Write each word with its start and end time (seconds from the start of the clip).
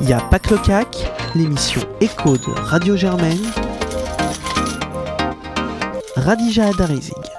Il 0.00 0.08
y 0.08 0.12
a 0.12 0.20
Pâques 0.20 0.50
le 0.50 0.58
CAC, 0.58 1.10
l'émission 1.34 1.82
Écho 2.00 2.36
de 2.36 2.50
Radio 2.60 2.96
Germaine, 2.96 3.44
Radija 6.16 6.66
Adarizig. 6.68 7.37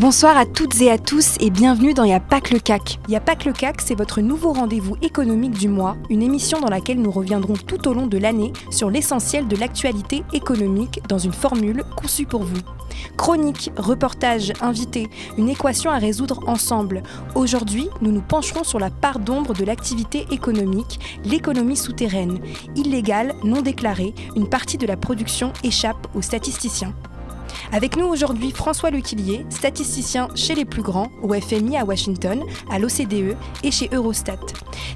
Bonsoir 0.00 0.38
à 0.38 0.46
toutes 0.46 0.80
et 0.80 0.90
à 0.90 0.96
tous 0.96 1.36
et 1.40 1.50
bienvenue 1.50 1.92
dans 1.92 2.04
Y'a 2.04 2.20
pas 2.20 2.40
que 2.40 2.54
le 2.54 2.58
CAC. 2.58 2.98
Y'a 3.10 3.20
pas 3.20 3.36
que 3.36 3.44
le 3.44 3.52
CAC, 3.52 3.82
c'est 3.82 3.94
votre 3.94 4.22
nouveau 4.22 4.54
rendez-vous 4.54 4.96
économique 5.02 5.52
du 5.52 5.68
mois, 5.68 5.98
une 6.08 6.22
émission 6.22 6.58
dans 6.58 6.70
laquelle 6.70 7.02
nous 7.02 7.10
reviendrons 7.10 7.52
tout 7.52 7.86
au 7.86 7.92
long 7.92 8.06
de 8.06 8.16
l'année 8.16 8.54
sur 8.70 8.88
l'essentiel 8.88 9.46
de 9.46 9.56
l'actualité 9.56 10.24
économique 10.32 11.02
dans 11.06 11.18
une 11.18 11.34
formule 11.34 11.84
conçue 11.98 12.24
pour 12.24 12.44
vous. 12.44 12.62
Chronique, 13.18 13.72
reportage, 13.76 14.54
invité, 14.62 15.10
une 15.36 15.50
équation 15.50 15.90
à 15.90 15.98
résoudre 15.98 16.48
ensemble. 16.48 17.02
Aujourd'hui, 17.34 17.90
nous 18.00 18.10
nous 18.10 18.22
pencherons 18.22 18.64
sur 18.64 18.78
la 18.78 18.88
part 18.88 19.18
d'ombre 19.18 19.52
de 19.52 19.66
l'activité 19.66 20.26
économique, 20.30 20.98
l'économie 21.26 21.76
souterraine. 21.76 22.40
Illégale, 22.74 23.34
non 23.44 23.60
déclarée, 23.60 24.14
une 24.34 24.48
partie 24.48 24.78
de 24.78 24.86
la 24.86 24.96
production 24.96 25.52
échappe 25.62 26.06
aux 26.14 26.22
statisticiens. 26.22 26.94
Avec 27.72 27.96
nous 27.96 28.06
aujourd'hui 28.06 28.50
François 28.50 28.90
Lequillier, 28.90 29.46
statisticien 29.50 30.28
chez 30.34 30.54
les 30.54 30.64
plus 30.64 30.82
grands, 30.82 31.08
au 31.22 31.32
FMI 31.34 31.76
à 31.76 31.84
Washington, 31.84 32.42
à 32.70 32.78
l'OCDE 32.78 33.36
et 33.62 33.70
chez 33.70 33.88
Eurostat. 33.92 34.40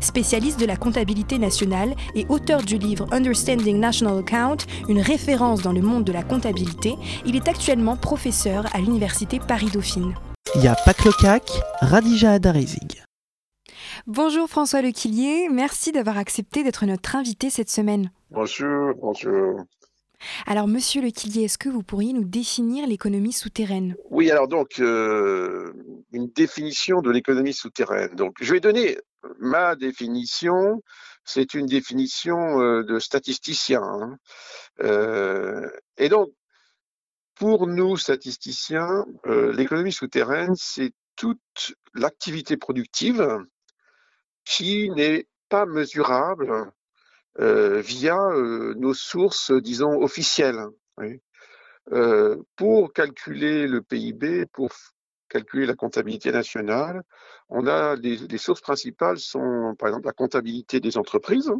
Spécialiste 0.00 0.60
de 0.60 0.66
la 0.66 0.76
comptabilité 0.76 1.38
nationale 1.38 1.94
et 2.14 2.26
auteur 2.28 2.62
du 2.62 2.78
livre 2.78 3.06
Understanding 3.12 3.78
National 3.78 4.18
Account, 4.18 4.58
une 4.88 5.00
référence 5.00 5.62
dans 5.62 5.72
le 5.72 5.82
monde 5.82 6.04
de 6.04 6.12
la 6.12 6.22
comptabilité, 6.22 6.96
il 7.24 7.36
est 7.36 7.48
actuellement 7.48 7.96
professeur 7.96 8.64
à 8.74 8.78
l'Université 8.78 9.38
Paris-Dauphine. 9.38 10.14
Il 10.56 10.62
y 10.62 10.68
a 10.68 10.74
Pâques 10.74 11.04
le 11.04 11.12
CAC, 11.12 11.50
Radija 11.80 12.32
Adarizig. 12.32 13.02
Bonjour 14.06 14.48
François 14.48 14.82
Lequillier, 14.82 15.48
merci 15.50 15.90
d'avoir 15.90 16.18
accepté 16.18 16.62
d'être 16.62 16.84
notre 16.84 17.16
invité 17.16 17.48
cette 17.48 17.70
semaine. 17.70 18.10
Bonjour, 18.30 18.92
bonjour. 19.00 19.60
Alors, 20.46 20.68
monsieur 20.68 21.02
Lequillier, 21.02 21.44
est-ce 21.44 21.58
que 21.58 21.68
vous 21.68 21.82
pourriez 21.82 22.12
nous 22.12 22.24
définir 22.24 22.86
l'économie 22.86 23.32
souterraine 23.32 23.96
Oui, 24.10 24.30
alors 24.30 24.48
donc, 24.48 24.80
euh, 24.80 25.72
une 26.12 26.28
définition 26.28 27.00
de 27.00 27.10
l'économie 27.10 27.52
souterraine. 27.52 28.14
Donc, 28.14 28.36
je 28.40 28.52
vais 28.52 28.60
donner 28.60 28.98
ma 29.38 29.76
définition. 29.76 30.82
C'est 31.24 31.54
une 31.54 31.66
définition 31.66 32.60
euh, 32.60 32.82
de 32.82 32.98
statisticien. 32.98 33.82
Hein. 33.82 34.16
Euh, 34.82 35.68
et 35.96 36.08
donc, 36.08 36.30
pour 37.34 37.66
nous, 37.66 37.96
statisticiens, 37.96 39.04
l'économie 39.26 39.92
souterraine, 39.92 40.54
c'est 40.56 40.92
toute 41.16 41.74
l'activité 41.92 42.56
productive 42.56 43.26
qui 44.44 44.90
n'est 44.90 45.26
pas 45.48 45.66
mesurable 45.66 46.70
via 47.38 48.16
euh, 48.16 48.74
nos 48.76 48.94
sources, 48.94 49.52
disons, 49.52 50.00
officielles. 50.02 50.64
Euh, 51.92 52.42
pour 52.56 52.92
calculer 52.92 53.66
le 53.66 53.82
PIB, 53.82 54.46
pour 54.46 54.70
calculer 55.28 55.66
la 55.66 55.74
comptabilité 55.74 56.32
nationale, 56.32 57.02
on 57.48 57.66
a 57.66 57.96
les, 57.96 58.38
sources 58.38 58.62
principales 58.62 59.18
sont, 59.18 59.74
par 59.78 59.88
exemple, 59.88 60.06
la 60.06 60.12
comptabilité 60.12 60.80
des 60.80 60.96
entreprises. 60.96 61.52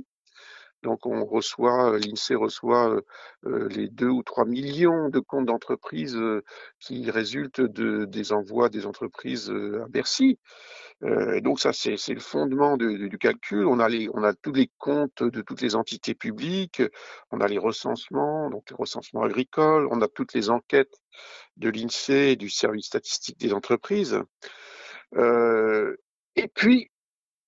Donc, 0.85 1.07
on 1.07 1.25
reçoit, 1.25 1.99
l'INSEE 1.99 2.37
reçoit 2.37 3.01
les 3.45 3.89
2 3.89 4.09
ou 4.09 4.23
3 4.23 4.45
millions 4.45 5.09
de 5.09 5.19
comptes 5.19 5.47
d'entreprises 5.47 6.19
qui 6.79 7.11
résultent 7.11 7.61
de, 7.61 8.05
des 8.05 8.33
envois 8.33 8.69
des 8.69 8.87
entreprises 8.87 9.51
à 9.51 9.89
Bercy. 9.89 10.39
Euh, 11.03 11.41
donc 11.41 11.61
ça, 11.61 11.73
c'est 11.73 11.97
le 12.09 12.21
fondement 12.21 12.77
du 12.77 13.19
calcul. 13.19 13.67
On 13.67 13.81
a, 13.81 14.35
tous 14.35 14.53
les 14.53 14.71
comptes 14.79 15.23
de 15.23 15.43
toutes 15.43 15.61
les 15.61 15.75
entités 15.75 16.15
publiques, 16.15 16.83
on 17.31 17.41
a 17.41 17.49
les 17.49 17.59
recensements, 17.59 18.49
donc 18.51 18.71
les 18.71 18.77
recensements 18.77 19.23
agricoles, 19.23 19.89
on 19.91 20.01
a 20.01 20.09
toutes 20.09 20.35
les 20.35 20.51
enquêtes 20.51 20.95
de 21.57 21.69
l'INSEE 21.69 22.33
et 22.33 22.37
du 22.37 22.49
service 22.49 22.87
statistique 22.87 23.39
des 23.39 23.53
entreprises. 23.53 24.21
Euh, 25.17 25.97
et 26.37 26.49
puis, 26.49 26.91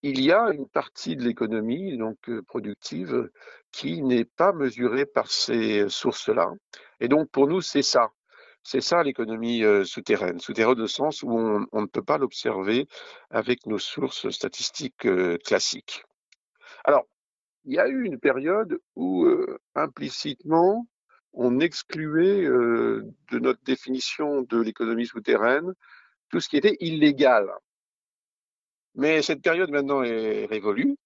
il 0.02 0.22
y 0.22 0.32
a 0.32 0.50
une 0.52 0.68
partie 0.68 1.16
de 1.16 1.22
l'économie 1.22 1.96
donc 1.96 2.28
euh, 2.28 2.42
productive 2.42 3.30
qui 3.72 4.02
n'est 4.02 4.24
pas 4.24 4.52
mesurée 4.52 5.06
par 5.06 5.30
ces 5.30 5.88
sources-là. 5.88 6.52
Et 7.00 7.08
donc 7.08 7.30
pour 7.30 7.46
nous, 7.46 7.60
c'est 7.60 7.82
ça. 7.82 8.10
C'est 8.62 8.80
ça 8.80 9.02
l'économie 9.02 9.64
euh, 9.64 9.84
souterraine. 9.84 10.40
Souterraine 10.40 10.80
au 10.80 10.86
sens 10.86 11.22
où 11.22 11.30
on, 11.30 11.80
ne 11.80 11.86
peut 11.86 12.02
pas 12.02 12.18
l'observer 12.18 12.88
avec 13.30 13.66
nos 13.66 13.78
sources 13.78 14.28
statistiques 14.30 15.06
euh, 15.06 15.38
classiques. 15.44 16.04
Alors, 16.84 17.04
il 17.64 17.74
y 17.74 17.78
a 17.78 17.88
eu 17.88 18.04
une 18.04 18.20
période 18.20 18.78
où 18.94 19.26
implicitement 19.74 20.86
on 21.32 21.58
excluait 21.58 22.44
de 22.44 23.38
notre 23.40 23.60
définition 23.64 24.42
de 24.42 24.60
l'économie 24.60 25.06
souterraine 25.06 25.74
tout 26.30 26.38
ce 26.38 26.48
qui 26.48 26.58
était 26.58 26.76
illégal. 26.78 27.50
Mais 28.96 29.22
cette 29.22 29.42
période 29.42 29.70
maintenant 29.70 30.02
est 30.02 30.46
révolue. 30.46 30.96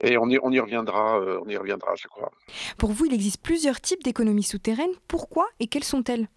Et 0.00 0.18
on 0.18 0.28
y, 0.28 0.38
on 0.42 0.50
y 0.50 0.58
reviendra, 0.58 1.20
on 1.20 1.48
y 1.48 1.56
reviendra, 1.56 1.94
je 1.94 2.08
crois. 2.08 2.32
Pour 2.78 2.90
vous, 2.90 3.06
il 3.06 3.14
existe 3.14 3.40
plusieurs 3.40 3.80
types 3.80 4.02
d'économies 4.02 4.42
souterraines. 4.42 4.94
Pourquoi 5.06 5.46
et 5.60 5.68
quelles 5.68 5.84
sont-elles? 5.84 6.28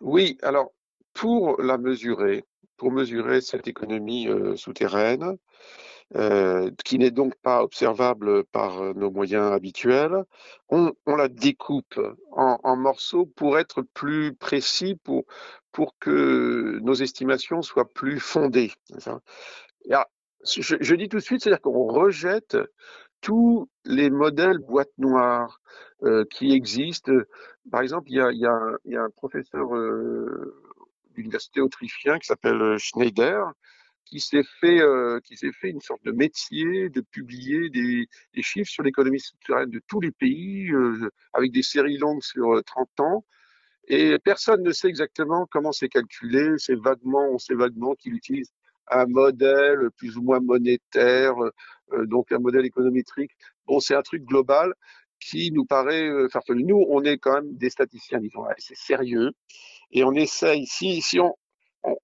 Oui, 0.00 0.36
alors 0.42 0.72
pour 1.14 1.60
la 1.60 1.78
mesurer, 1.78 2.44
pour 2.76 2.92
mesurer 2.92 3.40
cette 3.40 3.68
économie 3.68 4.28
euh, 4.28 4.56
souterraine, 4.56 5.36
euh, 6.16 6.70
qui 6.84 6.98
n'est 6.98 7.10
donc 7.10 7.34
pas 7.36 7.62
observable 7.62 8.44
par 8.44 8.82
euh, 8.82 8.92
nos 8.94 9.10
moyens 9.10 9.52
habituels, 9.52 10.24
on, 10.68 10.92
la 11.06 11.28
découpe 11.28 12.00
en, 12.32 12.76
morceaux 12.76 13.26
pour 13.26 13.58
être 13.58 13.82
plus 13.82 14.34
précis, 14.34 14.96
pour, 15.04 15.24
pour 15.72 15.96
que 15.98 16.78
nos 16.82 16.94
estimations 16.94 17.62
soient 17.62 17.88
plus 17.88 18.18
fondées. 18.18 18.72
Je, 20.44 20.94
dis 20.94 21.08
tout 21.08 21.18
de 21.18 21.22
suite, 21.22 21.42
c'est-à-dire 21.42 21.60
qu'on 21.60 21.86
rejette 21.86 22.56
tous 23.20 23.68
les 23.84 24.10
modèles 24.10 24.58
boîte 24.58 24.92
noire 24.98 25.60
qui 26.30 26.52
existent 26.52 27.12
par 27.70 27.82
exemple, 27.82 28.10
il 28.10 28.16
y 28.16 28.20
a, 28.20 28.32
y 28.32 28.46
a, 28.46 28.76
y 28.84 28.96
a 28.96 29.02
un 29.02 29.10
professeur 29.10 29.74
euh, 29.76 30.54
d'université 31.14 31.60
autrichien 31.60 32.18
qui 32.18 32.26
s'appelle 32.26 32.60
euh, 32.60 32.78
Schneider, 32.78 33.52
qui 34.04 34.20
s'est 34.20 34.44
fait, 34.60 34.80
euh, 34.80 35.20
fait 35.60 35.70
une 35.70 35.80
sorte 35.80 36.02
de 36.04 36.10
métier 36.10 36.88
de 36.88 37.00
publier 37.00 37.70
des, 37.70 38.08
des 38.34 38.42
chiffres 38.42 38.70
sur 38.70 38.82
l'économie 38.82 39.20
souterraine 39.20 39.70
de 39.70 39.80
tous 39.86 40.00
les 40.00 40.10
pays, 40.10 40.70
euh, 40.72 41.10
avec 41.32 41.52
des 41.52 41.62
séries 41.62 41.98
longues 41.98 42.22
sur 42.22 42.62
30 42.64 42.88
euh, 42.98 43.02
ans. 43.04 43.24
Et 43.88 44.18
personne 44.18 44.62
ne 44.62 44.72
sait 44.72 44.88
exactement 44.88 45.46
comment 45.50 45.72
c'est 45.72 45.88
calculé. 45.88 46.54
C'est 46.58 46.76
vaguement, 46.76 47.28
on 47.32 47.38
sait 47.38 47.54
vaguement 47.54 47.94
qu'il 47.94 48.14
utilise 48.14 48.52
un 48.90 49.06
modèle 49.06 49.90
plus 49.96 50.16
ou 50.16 50.22
moins 50.22 50.40
monétaire, 50.40 51.34
euh, 51.92 52.06
donc 52.06 52.32
un 52.32 52.38
modèle 52.38 52.66
économétrique. 52.66 53.32
Bon, 53.66 53.80
c'est 53.80 53.94
un 53.94 54.02
truc 54.02 54.24
global 54.24 54.72
qui 55.20 55.52
nous 55.52 55.64
paraît 55.64 56.08
euh, 56.08 56.28
farfelu. 56.28 56.64
Nous, 56.64 56.84
on 56.88 57.02
est 57.04 57.18
quand 57.18 57.34
même 57.34 57.56
des 57.56 57.70
statisticiens, 57.70 58.20
disons, 58.20 58.44
c'est 58.58 58.76
sérieux, 58.76 59.30
et 59.92 60.04
on 60.04 60.12
essaye, 60.12 60.66
si, 60.66 61.02
si 61.02 61.20
on, 61.20 61.34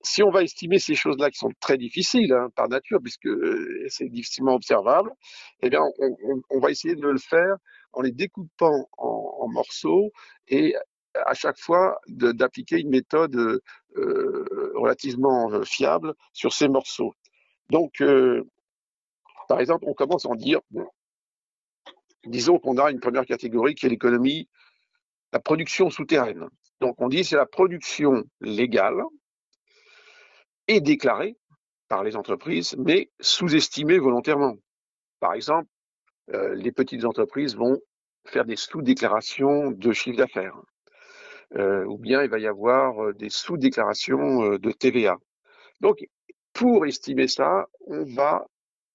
si 0.02 0.22
on 0.22 0.30
va 0.30 0.42
estimer 0.42 0.78
ces 0.78 0.94
choses-là 0.94 1.30
qui 1.30 1.38
sont 1.38 1.52
très 1.60 1.76
difficiles 1.78 2.32
hein, 2.32 2.48
par 2.54 2.68
nature, 2.68 3.00
puisque 3.02 3.26
euh, 3.26 3.86
c'est 3.88 4.08
difficilement 4.08 4.54
observable, 4.54 5.10
eh 5.62 5.70
bien, 5.70 5.80
on, 5.98 6.16
on, 6.50 6.60
va 6.60 6.70
essayer 6.70 6.94
de 6.94 7.08
le 7.08 7.18
faire 7.18 7.56
en 7.92 8.02
les 8.02 8.12
découpant 8.12 8.88
en, 8.98 9.36
en 9.40 9.48
morceaux 9.48 10.10
et 10.48 10.74
à 11.24 11.34
chaque 11.34 11.58
fois 11.58 11.98
d'appliquer 12.08 12.80
une 12.80 12.90
méthode 12.90 13.36
euh, 13.36 13.62
relativement 14.74 15.50
euh, 15.52 15.64
fiable 15.64 16.14
sur 16.32 16.52
ces 16.52 16.68
morceaux. 16.68 17.14
Donc, 17.70 18.00
euh, 18.00 18.44
par 19.48 19.60
exemple, 19.60 19.84
on 19.86 19.94
commence 19.94 20.26
à 20.26 20.28
en 20.28 20.34
dire, 20.34 20.60
disons 22.24 22.58
qu'on 22.58 22.78
a 22.78 22.90
une 22.90 23.00
première 23.00 23.26
catégorie 23.26 23.74
qui 23.74 23.86
est 23.86 23.88
l'économie, 23.88 24.48
la 25.32 25.40
production 25.40 25.90
souterraine. 25.90 26.48
Donc 26.80 27.00
on 27.00 27.08
dit 27.08 27.24
c'est 27.24 27.36
la 27.36 27.46
production 27.46 28.24
légale 28.40 29.02
et 30.68 30.80
déclarée 30.80 31.36
par 31.88 32.04
les 32.04 32.16
entreprises, 32.16 32.74
mais 32.76 33.10
sous-estimée 33.20 33.98
volontairement. 33.98 34.56
Par 35.20 35.34
exemple, 35.34 35.68
euh, 36.34 36.54
les 36.54 36.72
petites 36.72 37.04
entreprises 37.04 37.56
vont 37.56 37.80
faire 38.26 38.44
des 38.44 38.56
sous-déclarations 38.56 39.70
de 39.70 39.92
chiffre 39.92 40.18
d'affaires. 40.18 40.56
Euh, 41.54 41.84
ou 41.84 41.96
bien 41.96 42.22
il 42.22 42.28
va 42.28 42.38
y 42.38 42.46
avoir 42.46 43.02
euh, 43.02 43.12
des 43.14 43.30
sous-déclarations 43.30 44.58
de 44.58 44.70
TVA. 44.72 45.16
Donc, 45.80 46.04
pour 46.52 46.86
estimer 46.86 47.28
ça, 47.28 47.66
on 47.86 48.04
va 48.04 48.46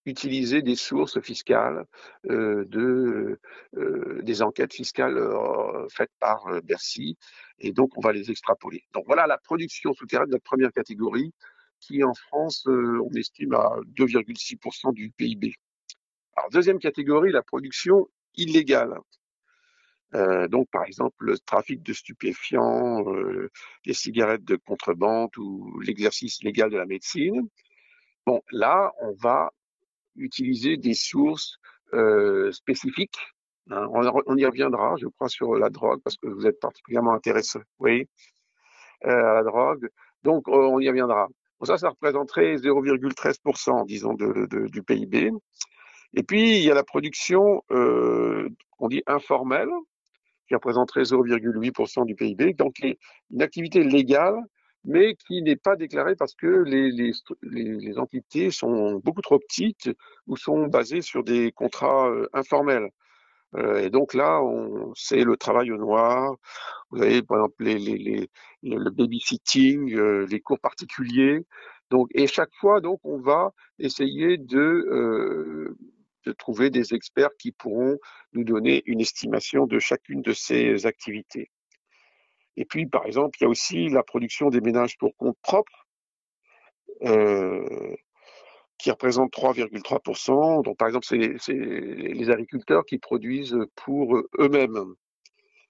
utiliser 0.05 0.61
des 0.61 0.75
sources 0.75 1.19
fiscales, 1.21 1.85
euh, 2.29 2.65
de, 2.65 3.39
euh, 3.77 4.21
des 4.23 4.41
enquêtes 4.41 4.73
fiscales 4.73 5.17
euh, 5.17 5.87
faites 5.89 6.11
par 6.19 6.45
Bercy, 6.63 7.17
et 7.59 7.71
donc 7.71 7.97
on 7.97 8.01
va 8.01 8.11
les 8.11 8.31
extrapoler. 8.31 8.83
Donc 8.93 9.05
voilà 9.05 9.27
la 9.27 9.37
production 9.37 9.93
souterraine 9.93 10.27
de 10.27 10.33
la 10.33 10.39
première 10.39 10.71
catégorie, 10.71 11.33
qui 11.79 12.03
en 12.03 12.13
France, 12.13 12.65
on 12.67 13.09
estime 13.15 13.53
à 13.53 13.75
2,6% 13.97 14.93
du 14.93 15.11
PIB. 15.11 15.53
Alors, 16.35 16.49
deuxième 16.51 16.79
catégorie, 16.79 17.31
la 17.31 17.41
production 17.41 18.07
illégale. 18.35 18.99
Euh, 20.13 20.47
donc, 20.47 20.67
par 20.71 20.83
exemple, 20.85 21.15
le 21.19 21.39
trafic 21.39 21.81
de 21.83 21.93
stupéfiants, 21.93 23.03
euh, 23.07 23.49
les 23.85 23.93
cigarettes 23.93 24.43
de 24.43 24.57
contrebande 24.57 25.29
ou 25.37 25.79
l'exercice 25.79 26.43
légal 26.43 26.69
de 26.69 26.77
la 26.77 26.85
médecine. 26.85 27.47
Bon, 28.25 28.41
là, 28.51 28.91
on 29.01 29.13
va 29.13 29.51
utiliser 30.15 30.77
des 30.77 30.93
sources 30.93 31.57
euh, 31.93 32.51
spécifiques. 32.51 33.19
Hein. 33.69 33.87
On, 33.93 34.37
y 34.37 34.45
reviendra, 34.45 34.95
je 34.97 35.07
crois, 35.07 35.29
sur 35.29 35.55
la 35.55 35.69
drogue, 35.69 36.01
parce 36.03 36.17
que 36.17 36.27
vous 36.27 36.45
êtes 36.45 36.59
particulièrement 36.59 37.13
intéressé, 37.13 37.59
oui, 37.79 38.07
à 39.03 39.33
la 39.33 39.43
drogue. 39.43 39.89
Donc, 40.23 40.47
on 40.47 40.79
y 40.79 40.89
reviendra. 40.89 41.27
Bon, 41.59 41.65
ça, 41.65 41.77
ça 41.77 41.89
représenterait 41.89 42.55
0,13%, 42.55 43.85
disons, 43.85 44.13
du 44.13 44.83
PIB. 44.83 45.31
Et 46.13 46.23
puis, 46.23 46.57
il 46.57 46.63
y 46.63 46.71
a 46.71 46.73
la 46.73 46.83
production, 46.83 47.63
euh, 47.71 48.49
on 48.79 48.89
dit 48.89 49.01
informelle, 49.07 49.69
qui 50.51 50.55
représenterait 50.55 51.03
0,8% 51.03 52.05
du 52.05 52.13
PIB, 52.15 52.53
donc 52.53 52.75
une 52.81 53.41
activité 53.41 53.83
légale, 53.83 54.35
mais 54.83 55.15
qui 55.15 55.41
n'est 55.41 55.55
pas 55.55 55.77
déclarée 55.77 56.15
parce 56.17 56.35
que 56.35 56.47
les, 56.47 56.91
les, 56.91 57.13
les, 57.43 57.97
entités 57.97 58.51
sont 58.51 58.95
beaucoup 58.95 59.21
trop 59.21 59.39
petites 59.39 59.89
ou 60.27 60.35
sont 60.35 60.67
basées 60.67 61.01
sur 61.01 61.23
des 61.23 61.53
contrats 61.53 62.09
euh, 62.09 62.27
informels. 62.33 62.89
Euh, 63.55 63.83
et 63.83 63.89
donc 63.89 64.13
là, 64.13 64.41
c'est 64.95 65.23
le 65.23 65.37
travail 65.37 65.71
au 65.71 65.77
noir. 65.77 66.35
Vous 66.89 67.01
avez 67.01 67.21
par 67.21 67.37
exemple 67.37 67.63
les, 67.63 68.29
le 68.63 68.89
babysitting, 68.89 69.93
euh, 69.95 70.25
les 70.29 70.41
cours 70.41 70.59
particuliers. 70.59 71.45
Donc, 71.91 72.09
et 72.13 72.27
chaque 72.27 72.53
fois, 72.59 72.81
donc, 72.81 72.99
on 73.03 73.19
va 73.19 73.51
essayer 73.79 74.37
de 74.37 74.59
euh, 74.59 75.77
de 76.25 76.31
trouver 76.31 76.69
des 76.69 76.93
experts 76.93 77.35
qui 77.37 77.51
pourront 77.51 77.97
nous 78.33 78.43
donner 78.43 78.83
une 78.85 79.01
estimation 79.01 79.65
de 79.65 79.79
chacune 79.79 80.21
de 80.21 80.33
ces 80.33 80.85
activités. 80.85 81.49
Et 82.57 82.65
puis, 82.65 82.85
par 82.85 83.05
exemple, 83.05 83.37
il 83.39 83.43
y 83.43 83.47
a 83.47 83.49
aussi 83.49 83.89
la 83.89 84.03
production 84.03 84.49
des 84.49 84.61
ménages 84.61 84.97
pour 84.97 85.15
compte 85.15 85.37
propre, 85.41 85.87
euh, 87.03 87.95
qui 88.77 88.91
représente 88.91 89.31
3,3%. 89.31 90.63
Donc, 90.63 90.77
par 90.77 90.87
exemple, 90.87 91.05
c'est 91.05 91.53
les 91.53 92.29
agriculteurs 92.29 92.85
qui 92.85 92.97
produisent 92.97 93.57
pour 93.75 94.17
eux-mêmes 94.39 94.95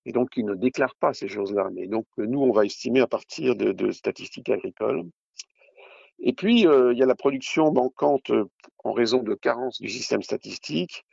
et 0.06 0.12
donc 0.12 0.32
qui 0.32 0.44
ne 0.44 0.56
déclarent 0.56 0.96
pas 0.96 1.14
ces 1.14 1.28
choses-là. 1.28 1.70
Mais 1.74 1.88
donc, 1.88 2.08
nous, 2.18 2.42
on 2.42 2.52
va 2.52 2.66
estimer 2.66 3.02
à 3.02 3.08
partir 3.08 3.56
de 3.56 3.92
statistiques 3.92 4.50
agricoles. 4.50 5.04
Et 6.22 6.34
puis, 6.34 6.68
euh, 6.68 6.94
il 6.94 7.00
y 7.00 7.04
a 7.04 7.06
la 7.06 7.16
production 7.16 7.72
manquante 7.72 8.30
euh, 8.30 8.46
en 8.84 8.94
raison 8.94 9.24
de 9.24 9.34
carences 9.34 9.82
du 9.82 9.90
système 9.90 10.22
statistique. 10.22 11.04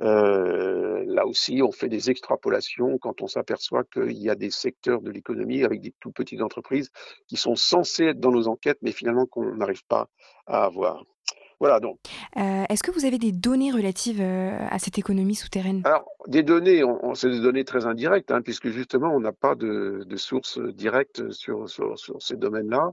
Euh, 0.00 1.04
là 1.06 1.26
aussi, 1.26 1.60
on 1.62 1.70
fait 1.70 1.88
des 1.88 2.10
extrapolations 2.10 2.98
quand 2.98 3.22
on 3.22 3.28
s'aperçoit 3.28 3.84
qu'il 3.84 4.18
y 4.18 4.30
a 4.30 4.34
des 4.34 4.50
secteurs 4.50 5.00
de 5.00 5.10
l'économie 5.10 5.64
avec 5.64 5.80
des 5.80 5.94
tout 6.00 6.10
petites 6.10 6.40
entreprises 6.40 6.90
qui 7.28 7.36
sont 7.36 7.54
censées 7.54 8.06
être 8.06 8.20
dans 8.20 8.32
nos 8.32 8.48
enquêtes, 8.48 8.78
mais 8.82 8.92
finalement 8.92 9.26
qu'on 9.26 9.54
n'arrive 9.54 9.84
pas 9.86 10.08
à 10.46 10.64
avoir. 10.64 11.04
Voilà 11.60 11.78
donc. 11.78 11.98
Est-ce 12.34 12.82
que 12.82 12.90
vous 12.90 13.04
avez 13.04 13.18
des 13.18 13.30
données 13.30 13.70
relatives 13.70 14.20
à 14.20 14.78
cette 14.80 14.98
économie 14.98 15.36
souterraine? 15.36 15.82
Alors, 15.84 16.08
des 16.26 16.42
données, 16.42 16.82
on, 16.82 17.14
c'est 17.14 17.30
des 17.30 17.40
données 17.40 17.64
très 17.64 17.86
indirectes, 17.86 18.32
hein, 18.32 18.40
puisque 18.42 18.68
justement, 18.70 19.14
on 19.14 19.20
n'a 19.20 19.30
pas 19.30 19.54
de, 19.54 20.04
de 20.04 20.16
sources 20.16 20.58
directes 20.58 21.30
sur, 21.30 21.68
sur, 21.68 21.96
sur 21.98 22.20
ces 22.20 22.36
domaines-là. 22.36 22.92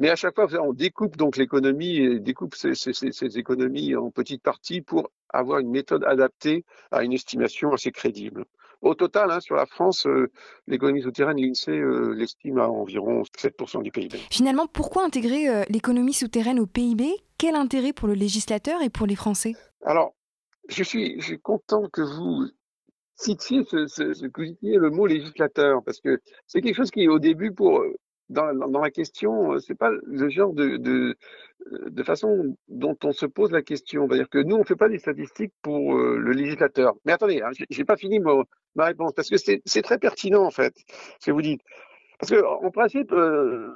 Mais 0.00 0.08
à 0.08 0.16
chaque 0.16 0.34
fois, 0.34 0.48
on 0.62 0.72
découpe 0.72 1.18
donc 1.18 1.36
l'économie 1.36 1.98
et 1.98 2.20
découpe 2.20 2.54
ces, 2.54 2.74
ces, 2.74 2.94
ces, 2.94 3.38
économies 3.38 3.94
en 3.94 4.10
petites 4.10 4.42
parties 4.42 4.80
pour 4.80 5.10
avoir 5.28 5.58
une 5.58 5.70
méthode 5.70 6.04
adaptée 6.04 6.64
à 6.90 7.04
une 7.04 7.12
estimation 7.12 7.74
assez 7.74 7.92
crédible. 7.92 8.46
Au 8.80 8.94
total, 8.94 9.30
hein, 9.30 9.40
sur 9.40 9.56
la 9.56 9.66
France, 9.66 10.06
euh, 10.06 10.32
l'économie 10.66 11.02
souterraine, 11.02 11.36
l'INSEE 11.36 11.72
euh, 11.72 12.14
l'estime 12.14 12.58
à 12.58 12.68
environ 12.70 13.24
7% 13.38 13.82
du 13.82 13.90
PIB. 13.90 14.16
Finalement, 14.30 14.66
pourquoi 14.66 15.04
intégrer 15.04 15.50
euh, 15.50 15.64
l'économie 15.68 16.14
souterraine 16.14 16.58
au 16.58 16.66
PIB 16.66 17.10
Quel 17.36 17.54
intérêt 17.54 17.92
pour 17.92 18.08
le 18.08 18.14
législateur 18.14 18.80
et 18.80 18.88
pour 18.88 19.06
les 19.06 19.16
Français? 19.16 19.52
Alors, 19.84 20.14
je 20.70 20.82
suis, 20.82 21.20
je 21.20 21.26
suis 21.26 21.40
content 21.40 21.90
que 21.92 22.00
vous 22.00 22.48
citiez 23.16 23.64
ce, 23.64 23.86
ce, 23.86 24.14
ce, 24.14 24.24
que 24.24 24.40
vous 24.40 24.46
citiez 24.46 24.78
le 24.78 24.88
mot 24.88 25.06
législateur, 25.06 25.82
parce 25.84 26.00
que 26.00 26.22
c'est 26.46 26.62
quelque 26.62 26.76
chose 26.76 26.90
qui, 26.90 27.06
au 27.06 27.18
début, 27.18 27.52
pour 27.52 27.84
dans, 28.30 28.80
la 28.80 28.90
question, 28.90 29.58
c'est 29.58 29.74
pas 29.74 29.90
le 29.90 30.28
genre 30.28 30.52
de, 30.52 30.76
de, 30.76 32.02
façon 32.04 32.56
dont 32.68 32.96
on 33.04 33.12
se 33.12 33.26
pose 33.26 33.50
la 33.50 33.62
question. 33.62 34.06
C'est-à-dire 34.06 34.28
que 34.28 34.38
nous, 34.38 34.56
on 34.56 34.64
fait 34.64 34.76
pas 34.76 34.88
des 34.88 34.98
statistiques 34.98 35.52
pour 35.62 35.96
euh, 35.96 36.16
le 36.16 36.32
législateur. 36.32 36.94
Mais 37.04 37.12
attendez, 37.12 37.42
hein, 37.42 37.50
j'ai 37.68 37.84
pas 37.84 37.96
fini 37.96 38.20
ma, 38.20 38.84
réponse 38.84 39.12
parce 39.14 39.28
que 39.28 39.36
c'est 39.36 39.82
très 39.82 39.98
pertinent 39.98 40.44
en 40.44 40.50
fait 40.50 40.74
ce 41.18 41.26
que 41.26 41.32
vous 41.32 41.42
dites. 41.42 41.60
Parce 42.18 42.30
que 42.30 42.44
en 42.44 42.70
principe, 42.70 43.12
euh, 43.12 43.74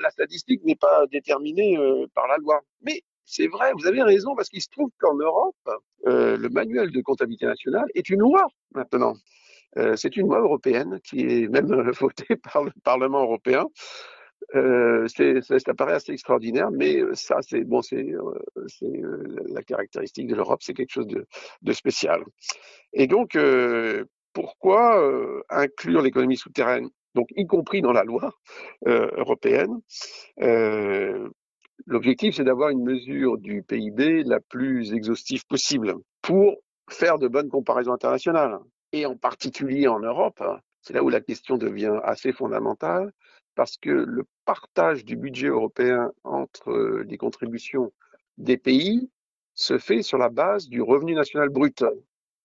la 0.00 0.10
statistique 0.10 0.62
n'est 0.64 0.76
pas 0.76 1.06
déterminée 1.10 1.76
euh, 1.76 2.06
par 2.14 2.28
la 2.28 2.36
loi. 2.36 2.60
Mais 2.82 3.02
c'est 3.24 3.48
vrai, 3.48 3.72
vous 3.76 3.86
avez 3.86 4.02
raison, 4.02 4.34
parce 4.36 4.48
qu'il 4.48 4.62
se 4.62 4.70
trouve 4.70 4.90
qu'en 4.98 5.14
Europe, 5.14 5.56
le 6.04 6.48
manuel 6.48 6.90
de 6.92 7.00
comptabilité 7.02 7.44
nationale 7.44 7.86
est 7.94 8.08
une 8.08 8.20
loi 8.20 8.46
maintenant. 8.74 9.14
Euh, 9.76 9.96
c'est 9.96 10.16
une 10.16 10.26
loi 10.26 10.40
européenne 10.40 11.00
qui 11.02 11.20
est 11.20 11.48
même 11.48 11.66
votée 12.00 12.36
par 12.36 12.64
le 12.64 12.72
Parlement 12.82 13.22
européen. 13.22 13.66
Euh, 14.54 15.06
ça 15.08 15.74
paraît 15.74 15.94
assez 15.94 16.12
extraordinaire, 16.12 16.70
mais 16.70 17.00
ça, 17.14 17.38
c'est 17.42 17.64
bon, 17.64 17.80
euh, 17.92 19.44
la 19.48 19.62
caractéristique 19.62 20.28
de 20.28 20.34
l'Europe, 20.34 20.62
c'est 20.62 20.74
quelque 20.74 20.92
chose 20.92 21.06
de, 21.06 21.26
de, 21.62 21.72
spécial. 21.72 22.22
Et 22.92 23.06
donc, 23.06 23.36
pourquoi 24.32 25.42
inclure 25.50 26.02
l'économie 26.02 26.36
souterraine, 26.36 26.88
donc 27.14 27.28
y 27.36 27.46
compris 27.46 27.82
dans 27.82 27.92
la 27.92 28.04
loi 28.04 28.32
européenne? 28.86 29.80
L'objectif, 31.86 32.36
c'est 32.36 32.44
d'avoir 32.44 32.70
une 32.70 32.84
mesure 32.84 33.38
du 33.38 33.62
PIB 33.64 34.22
la 34.22 34.40
plus 34.40 34.94
exhaustive 34.94 35.44
possible 35.46 35.94
pour 36.22 36.56
faire 36.88 37.18
de 37.18 37.28
bonnes 37.28 37.50
comparaisons 37.50 37.92
internationales 37.92 38.58
et 38.92 39.06
en 39.06 39.16
particulier 39.16 39.88
en 39.88 40.00
Europe, 40.00 40.40
hein, 40.40 40.60
c'est 40.82 40.94
là 40.94 41.02
où 41.02 41.08
la 41.08 41.20
question 41.20 41.56
devient 41.56 42.00
assez 42.04 42.32
fondamentale, 42.32 43.12
parce 43.54 43.76
que 43.76 43.90
le 43.90 44.24
partage 44.44 45.04
du 45.04 45.16
budget 45.16 45.48
européen 45.48 46.12
entre 46.24 46.70
euh, 46.70 47.04
les 47.08 47.18
contributions 47.18 47.92
des 48.36 48.56
pays 48.56 49.10
se 49.54 49.78
fait 49.78 50.02
sur 50.02 50.18
la 50.18 50.28
base 50.28 50.68
du 50.68 50.80
revenu 50.80 51.14
national 51.14 51.48
brut. 51.48 51.84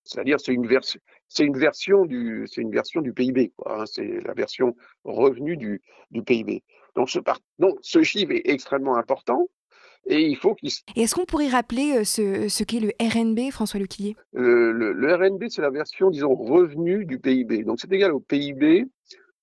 C'est-à-dire, 0.03 0.39
c'est 0.39 0.53
une, 0.53 0.67
version, 0.67 0.99
c'est 1.29 1.45
une 1.45 1.57
version 1.57 2.05
du, 2.05 2.47
une 2.57 2.71
version 2.71 3.01
du 3.01 3.13
PIB, 3.13 3.53
hein, 3.65 3.85
c'est 3.85 4.19
la 4.21 4.33
version 4.33 4.75
revenu 5.05 5.55
du, 5.55 5.81
PIB. 6.25 6.63
Donc, 6.95 7.09
ce 7.09 8.03
chiffre 8.03 8.31
est 8.31 8.49
extrêmement 8.49 8.97
important 8.97 9.47
et 10.05 10.21
il 10.21 10.35
faut 10.37 10.55
qu'il. 10.55 10.69
est-ce 10.95 11.15
qu'on 11.15 11.25
pourrait 11.25 11.47
rappeler 11.47 11.97
euh, 11.97 12.03
ce, 12.03 12.47
ce 12.49 12.63
qu'est 12.63 12.79
le 12.79 12.91
RNB, 12.99 13.51
François 13.51 13.79
Lequillier 13.79 14.15
le, 14.33 14.71
le, 14.71 15.15
RNB, 15.15 15.45
c'est 15.49 15.61
la 15.61 15.69
version, 15.69 16.09
disons, 16.09 16.35
revenu 16.35 17.05
du 17.05 17.19
PIB. 17.19 17.63
Donc 17.63 17.79
c'est 17.79 17.91
égal 17.91 18.11
au 18.11 18.19
PIB 18.19 18.85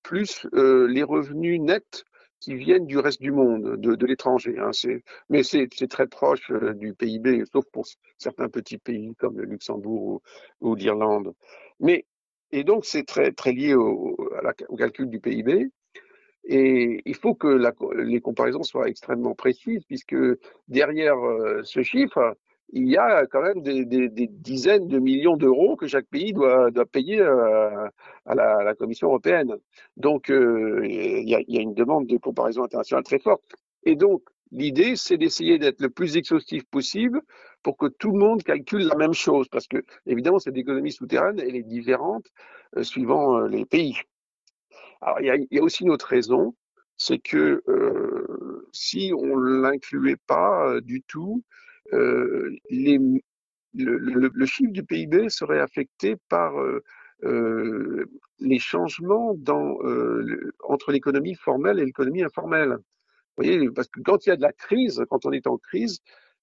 plus 0.03 0.47
euh, 0.53 0.87
les 0.87 1.03
revenus 1.03 1.59
nets 1.59 2.03
qui 2.39 2.55
viennent 2.55 2.87
du 2.87 2.97
reste 2.97 3.21
du 3.21 3.31
monde, 3.31 3.77
de, 3.77 3.95
de 3.95 4.05
l'étranger. 4.05 4.57
Hein. 4.59 4.71
Mais 5.29 5.43
c'est 5.43 5.67
très 5.87 6.07
proche 6.07 6.49
euh, 6.51 6.73
du 6.73 6.93
PIB, 6.93 7.43
sauf 7.51 7.65
pour 7.71 7.85
certains 8.17 8.49
petits 8.49 8.79
pays 8.79 9.13
comme 9.17 9.37
le 9.37 9.45
Luxembourg 9.45 10.21
ou, 10.61 10.69
ou 10.69 10.75
l'Irlande. 10.75 11.33
Mais 11.79 12.05
et 12.51 12.63
donc 12.63 12.85
c'est 12.85 13.03
très 13.03 13.31
très 13.31 13.53
lié 13.53 13.75
au, 13.75 14.17
à 14.37 14.41
la, 14.41 14.53
au 14.69 14.75
calcul 14.75 15.09
du 15.09 15.19
PIB. 15.19 15.69
Et 16.45 17.01
il 17.05 17.15
faut 17.15 17.35
que 17.35 17.47
la, 17.47 17.73
les 17.95 18.19
comparaisons 18.19 18.63
soient 18.63 18.89
extrêmement 18.89 19.35
précises, 19.35 19.83
puisque 19.85 20.15
derrière 20.67 21.17
euh, 21.17 21.61
ce 21.63 21.83
chiffre, 21.83 22.35
il 22.73 22.87
y 22.87 22.97
a 22.97 23.25
quand 23.27 23.41
même 23.41 23.61
des, 23.61 23.85
des, 23.85 24.09
des 24.09 24.27
dizaines 24.27 24.87
de 24.87 24.99
millions 24.99 25.37
d'euros 25.37 25.75
que 25.75 25.87
chaque 25.87 26.07
pays 26.07 26.33
doit, 26.33 26.71
doit 26.71 26.85
payer 26.85 27.19
euh, 27.19 27.87
à, 28.25 28.35
la, 28.35 28.57
à, 28.57 28.63
la, 28.63 28.75
Commission 28.75 29.07
européenne. 29.07 29.55
Donc, 29.97 30.29
euh, 30.31 30.81
il, 30.85 31.29
y 31.29 31.35
a, 31.35 31.41
il, 31.41 31.55
y 31.55 31.57
a, 31.57 31.61
une 31.61 31.73
demande 31.73 32.07
de 32.07 32.17
comparaison 32.17 32.63
internationale 32.63 33.03
très 33.03 33.19
forte. 33.19 33.43
Et 33.83 33.95
donc, 33.95 34.23
l'idée, 34.51 34.95
c'est 34.95 35.17
d'essayer 35.17 35.59
d'être 35.59 35.81
le 35.81 35.89
plus 35.89 36.17
exhaustif 36.17 36.63
possible 36.65 37.21
pour 37.61 37.77
que 37.77 37.87
tout 37.87 38.11
le 38.11 38.19
monde 38.19 38.41
calcule 38.43 38.87
la 38.87 38.95
même 38.95 39.13
chose, 39.13 39.47
parce 39.49 39.67
que, 39.67 39.83
évidemment, 40.05 40.39
cette 40.39 40.57
économie 40.57 40.91
souterraine, 40.91 41.39
elle 41.39 41.55
est 41.55 41.63
différente 41.63 42.25
euh, 42.77 42.83
suivant 42.83 43.41
les 43.41 43.65
pays. 43.65 43.97
Alors, 45.01 45.19
il 45.19 45.47
y 45.51 45.59
a, 45.59 45.63
aussi 45.63 45.83
une 45.83 45.89
autre 45.89 46.07
raison, 46.07 46.55
c'est 46.97 47.19
que 47.19 47.63
euh, 47.67 48.67
si 48.71 49.11
on 49.15 49.35
l'incluait 49.35 50.19
pas 50.27 50.67
euh, 50.69 50.81
du 50.81 51.01
tout, 51.01 51.43
euh, 51.93 52.55
le, 52.69 54.45
chiffre 54.45 54.71
du 54.71 54.83
PIB 54.83 55.29
serait 55.29 55.59
affecté 55.59 56.15
par 56.29 56.53
les 58.39 58.59
changements 58.59 59.35
entre 60.63 60.91
l'économie 60.91 61.35
formelle 61.35 61.79
et 61.79 61.85
l'économie 61.85 62.23
informelle. 62.23 62.77
Vous 63.37 63.43
voyez, 63.43 63.69
parce 63.71 63.87
que 63.87 64.01
quand 64.01 64.25
il 64.25 64.29
y 64.29 64.31
a 64.33 64.35
de 64.35 64.41
la 64.41 64.51
crise, 64.51 65.03
quand 65.09 65.25
on 65.25 65.31
est 65.31 65.47
en 65.47 65.57
crise, 65.57 65.99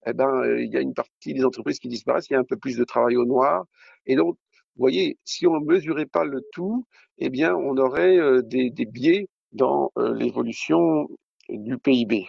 eh 0.06 0.12
ben, 0.12 0.42
il 0.58 0.72
y 0.72 0.76
a 0.76 0.80
une 0.80 0.94
partie 0.94 1.34
des 1.34 1.44
entreprises 1.44 1.78
qui 1.78 1.88
disparaissent, 1.88 2.30
il 2.30 2.32
y 2.32 2.36
a 2.36 2.40
un 2.40 2.44
peu 2.44 2.56
plus 2.56 2.76
de 2.76 2.84
travail 2.84 3.16
au 3.16 3.26
noir. 3.26 3.64
Et 4.06 4.16
donc, 4.16 4.38
vous 4.78 4.82
voyez, 4.84 5.18
si 5.24 5.46
on 5.46 5.58
ne 5.60 5.66
mesurait 5.66 6.06
pas 6.06 6.24
le 6.24 6.40
tout, 6.52 6.86
eh 7.18 7.30
bien, 7.30 7.54
on 7.54 7.76
aurait 7.76 8.42
des, 8.44 8.70
des 8.70 8.86
biais 8.86 9.28
dans 9.50 9.90
l'évolution 9.96 11.08
du 11.48 11.76
PIB. 11.78 12.28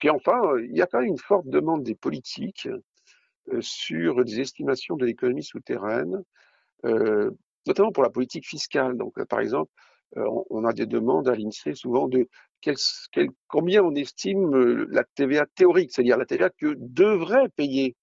Puis 0.00 0.10
enfin, 0.10 0.40
il 0.58 0.76
y 0.76 0.82
a 0.82 0.86
quand 0.86 0.98
même 0.98 1.10
une 1.10 1.18
forte 1.18 1.46
demande 1.46 1.84
des 1.84 1.94
politiques 1.94 2.68
sur 3.60 4.24
des 4.24 4.40
estimations 4.40 4.96
de 4.96 5.06
l'économie 5.06 5.44
souterraine, 5.44 6.22
notamment 7.66 7.92
pour 7.92 8.02
la 8.02 8.10
politique 8.10 8.48
fiscale. 8.48 8.96
Donc, 8.96 9.22
par 9.26 9.38
exemple, 9.38 9.70
on 10.16 10.64
a 10.64 10.72
des 10.72 10.86
demandes 10.86 11.28
à 11.28 11.36
l'INSEE 11.36 11.74
souvent 11.74 12.08
de 12.08 12.26
combien 13.46 13.84
on 13.84 13.94
estime 13.94 14.84
la 14.90 15.04
TVA 15.14 15.46
théorique, 15.54 15.92
c'est-à-dire 15.92 16.18
la 16.18 16.26
TVA 16.26 16.50
que 16.50 16.74
devraient 16.78 17.48
payer 17.50 17.94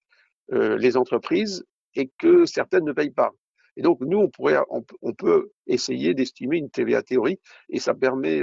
les 0.52 0.96
entreprises 0.96 1.66
et 1.96 2.10
que 2.18 2.46
certaines 2.46 2.86
ne 2.86 2.94
payent 2.94 3.12
pas. 3.12 3.32
Et 3.78 3.82
donc, 3.82 4.02
nous, 4.02 4.18
on, 4.18 4.30
pourrait, 4.30 4.58
on, 4.70 5.14
peut 5.14 5.52
essayer 5.68 6.14
d'estimer 6.14 6.58
une 6.58 6.70
TVA 6.70 7.04
théorique 7.04 7.40
et 7.70 7.80
ça 7.80 7.94
permet 7.94 8.42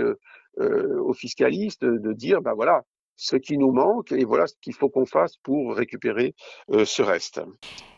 aux 0.59 1.13
fiscalistes 1.13 1.85
de 1.85 2.13
dire, 2.13 2.41
ben 2.41 2.55
voilà, 2.55 2.85
ce 3.17 3.37
qui 3.37 3.59
nous 3.59 3.73
manque 3.73 4.13
et 4.13 4.25
voilà 4.25 4.47
ce 4.47 4.55
qu'il 4.63 4.75
faut 4.75 4.89
qu'on 4.89 5.07
fasse 5.07 5.37
pour 5.39 5.75
récupérer 5.75 6.35
ce 6.69 7.03
reste. 7.03 7.41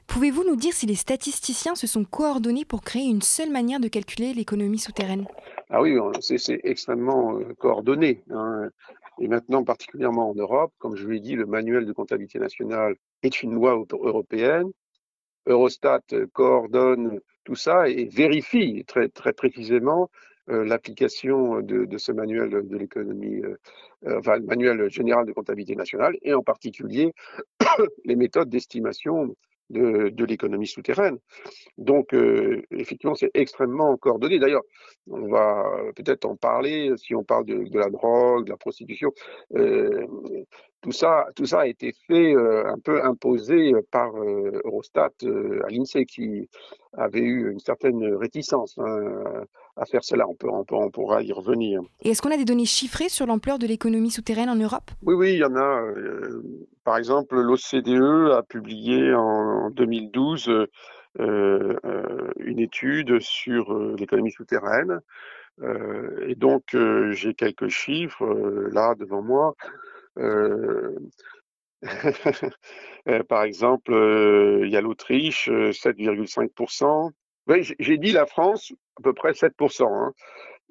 Pouvez-vous 0.07 0.45
nous 0.45 0.57
dire 0.57 0.73
si 0.73 0.87
les 0.87 0.95
statisticiens 0.95 1.75
se 1.75 1.87
sont 1.87 2.05
coordonnés 2.05 2.65
pour 2.65 2.83
créer 2.83 3.05
une 3.05 3.23
seule 3.23 3.51
manière 3.51 3.81
de 3.81 3.89
calculer 3.89 4.33
l'économie 4.33 4.79
souterraine? 4.79 5.27
Ah 5.69 5.83
oui, 5.83 5.97
c'est 6.21 6.61
extrêmement 6.63 7.39
euh, 7.39 7.53
coordonné. 7.59 8.23
Hein. 8.31 8.71
Et 9.19 9.29
maintenant, 9.29 9.65
particulièrement 9.65 10.31
en 10.31 10.35
Europe, 10.35 10.73
comme 10.79 10.97
je 10.97 11.07
l'ai 11.09 11.21
dit, 11.21 11.35
le 11.35 11.47
manuel 11.47 11.87
de 11.87 11.93
comptabilité 11.93 12.39
nationale 12.39 12.95
est 13.23 13.43
une 13.43 13.55
loi 13.55 13.85
européenne. 13.93 14.71
Eurostat 15.47 16.03
euh, 16.13 16.27
coordonne 16.33 17.21
tout 17.45 17.55
ça 17.55 17.89
et 17.89 18.07
vérifie 18.07 18.85
très, 18.87 19.09
très 19.09 19.33
précisément 19.33 20.11
euh, 20.51 20.65
l'application 20.65 21.61
de, 21.61 21.99
ce 21.99 22.13
manuel 22.13 22.51
de 22.51 22.77
l'économie, 22.77 23.43
enfin 24.07 24.37
le 24.37 24.45
manuel 24.45 24.91
général 24.91 25.27
de 25.27 25.33
comptabilité 25.33 25.75
nationale, 25.75 26.17
et 26.23 26.35
en 26.35 26.43
particulier 26.43 27.13
les 28.05 28.17
méthodes 28.17 28.49
d'estimation 28.49 29.35
de, 29.71 30.25
l'économie 30.25 30.67
souterraine. 30.67 31.19
Donc, 31.79 32.15
euh, 32.15 32.63
effectivement, 32.71 33.15
c'est 33.15 33.31
extrêmement 33.35 33.97
coordonné. 33.97 34.39
D'ailleurs, 34.39 34.63
on 35.09 35.29
va 35.29 35.65
peut-être 35.95 36.25
en 36.25 36.37
parler 36.37 36.93
si 36.97 37.15
on 37.15 37.25
parle 37.25 37.47
de, 37.47 37.79
la 37.79 37.91
drogue, 37.91 38.47
de 38.47 38.51
la 38.51 38.57
prostitution. 38.57 39.13
Euh, 39.57 40.07
tout 40.87 40.93
ça, 40.93 41.27
tout 41.35 41.47
ça 41.47 41.63
a 41.63 41.67
été 41.67 41.93
fait 42.07 42.33
euh, 42.33 42.65
un 42.65 42.79
peu 42.79 43.03
imposé 43.03 43.73
par 43.91 44.13
Eurostat 44.15 45.11
à 45.65 45.69
l'INSEE 45.69 46.05
qui 46.05 46.49
avait 46.97 47.19
eu 47.19 47.51
une 47.51 47.59
certaine 47.59 48.15
réticence 48.15 48.79
hein, 48.79 49.45
à 49.77 49.85
faire 49.85 50.05
cela. 50.05 50.29
On, 50.29 50.37
peut, 50.37 50.47
on, 50.49 50.91
pourra 50.91 51.25
y 51.25 51.33
revenir. 51.33 51.81
Et 52.03 52.11
est-ce 52.11 52.23
qu'on 52.23 52.31
a 52.31 52.37
des 52.37 52.45
données 52.45 52.67
chiffrées 52.67 53.09
sur 53.09 53.27
l'ampleur 53.27 53.59
de 53.59 53.67
l'économie 53.67 54.13
souterraine 54.13 54.49
en 54.49 54.55
Europe? 54.55 54.93
Oui, 55.03 55.15
oui, 55.15 55.33
il 55.33 55.39
y 55.39 55.45
en 55.45 55.57
a. 55.57 55.83
par 56.85 56.99
exemple, 56.99 57.35
l'OCDE 57.35 58.31
a 58.33 58.45
publié 58.45 59.13
en, 59.13 59.71
2012 59.71 60.69
euh, 61.19 61.75
une 62.39 62.61
étude 62.61 63.19
sur 63.19 63.77
l'économie 63.99 64.31
souterraine. 64.31 65.01
et 66.29 66.37
donc, 66.37 66.77
j'ai 67.11 67.35
quelques 67.35 67.71
chiffres 67.71 68.25
là 68.71 68.95
devant 68.95 69.23
moi. 69.23 69.57
par 73.29 73.45
exemple, 73.45 73.93
il 74.65 74.71
y 74.71 74.77
a 74.77 74.81
l'Autriche, 74.81 75.49
7,5%. 75.49 77.11
Oui, 77.49 77.63
j'ai 77.79 77.99
dit 77.99 78.13
la 78.13 78.27
France, 78.27 78.73
à 78.97 79.03
peu 79.03 79.13
près 79.13 79.33
7%. 79.33 79.85
Hein. 79.85 80.13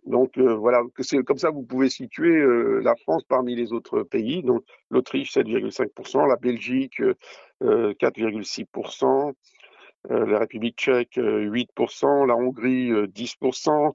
Donc 0.05 0.37
voilà, 0.37 0.81
c'est 0.99 1.23
comme 1.23 1.37
ça 1.37 1.49
vous 1.49 1.63
pouvez 1.63 1.89
situer 1.89 2.43
la 2.81 2.95
France 2.95 3.23
parmi 3.27 3.55
les 3.55 3.73
autres 3.73 4.03
pays. 4.03 4.43
Donc 4.43 4.63
l'Autriche 4.91 5.35
7,5%, 5.35 6.27
la 6.27 6.35
Belgique 6.35 7.01
4,6%, 7.61 9.33
la 10.09 10.39
République 10.39 10.77
tchèque 10.77 11.17
8%, 11.17 12.27
la 12.27 12.35
Hongrie 12.35 12.91
10%, 12.91 13.93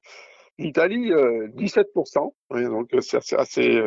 l'Italie 0.61 1.11
17%. 1.11 2.33
donc 2.51 2.91
c'est 3.01 3.39
assez. 3.39 3.83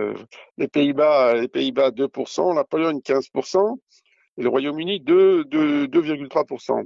les 0.57 0.67
Pays-Bas, 0.67 1.35
les 1.35 1.47
Pays-Bas 1.47 1.91
2%, 1.91 2.55
la 2.55 2.63
Pologne 2.63 2.99
15%, 2.99 3.77
et 4.37 4.43
le 4.43 4.49
Royaume-Uni 4.49 5.01
2,3%. 5.01 6.85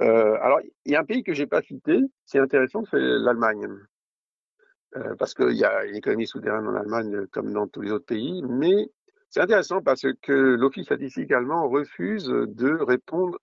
Euh, 0.00 0.38
alors, 0.40 0.60
il 0.84 0.92
y 0.92 0.96
a 0.96 1.00
un 1.00 1.04
pays 1.04 1.22
que 1.22 1.34
j'ai 1.34 1.46
pas 1.46 1.62
cité, 1.62 1.98
c'est 2.24 2.38
intéressant, 2.38 2.82
c'est 2.90 2.98
l'Allemagne. 2.98 3.68
Euh, 4.96 5.14
parce 5.18 5.34
qu'il 5.34 5.56
y 5.56 5.64
a 5.64 5.84
une 5.84 5.96
économie 5.96 6.26
souterraine 6.26 6.66
en 6.66 6.74
Allemagne 6.74 7.26
comme 7.28 7.52
dans 7.52 7.66
tous 7.66 7.80
les 7.80 7.92
autres 7.92 8.04
pays, 8.04 8.42
mais 8.42 8.90
c'est 9.30 9.40
intéressant 9.40 9.80
parce 9.80 10.06
que 10.20 10.32
l'Office 10.32 10.84
statistique 10.84 11.32
allemand 11.32 11.68
refuse 11.68 12.26
de 12.26 12.74
répondre, 12.74 13.38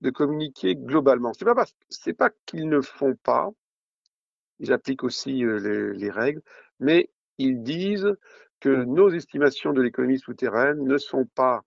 de 0.00 0.10
communiquer 0.10 0.74
globalement. 0.74 1.32
C'est 1.34 1.44
pas 1.44 1.66
c'est 1.90 2.14
pas 2.14 2.30
qu'ils 2.46 2.68
ne 2.70 2.80
font 2.80 3.14
pas, 3.22 3.50
ils 4.60 4.72
appliquent 4.72 5.04
aussi 5.04 5.32
les, 5.32 5.92
les, 5.92 6.10
règles, 6.10 6.42
mais 6.80 7.10
ils 7.38 7.62
disent 7.62 8.14
que 8.60 8.68
nos 8.68 9.10
estimations 9.10 9.72
de 9.72 9.82
l'économie 9.82 10.18
souterraine 10.18 10.82
ne 10.82 10.98
sont 10.98 11.26
pas 11.34 11.62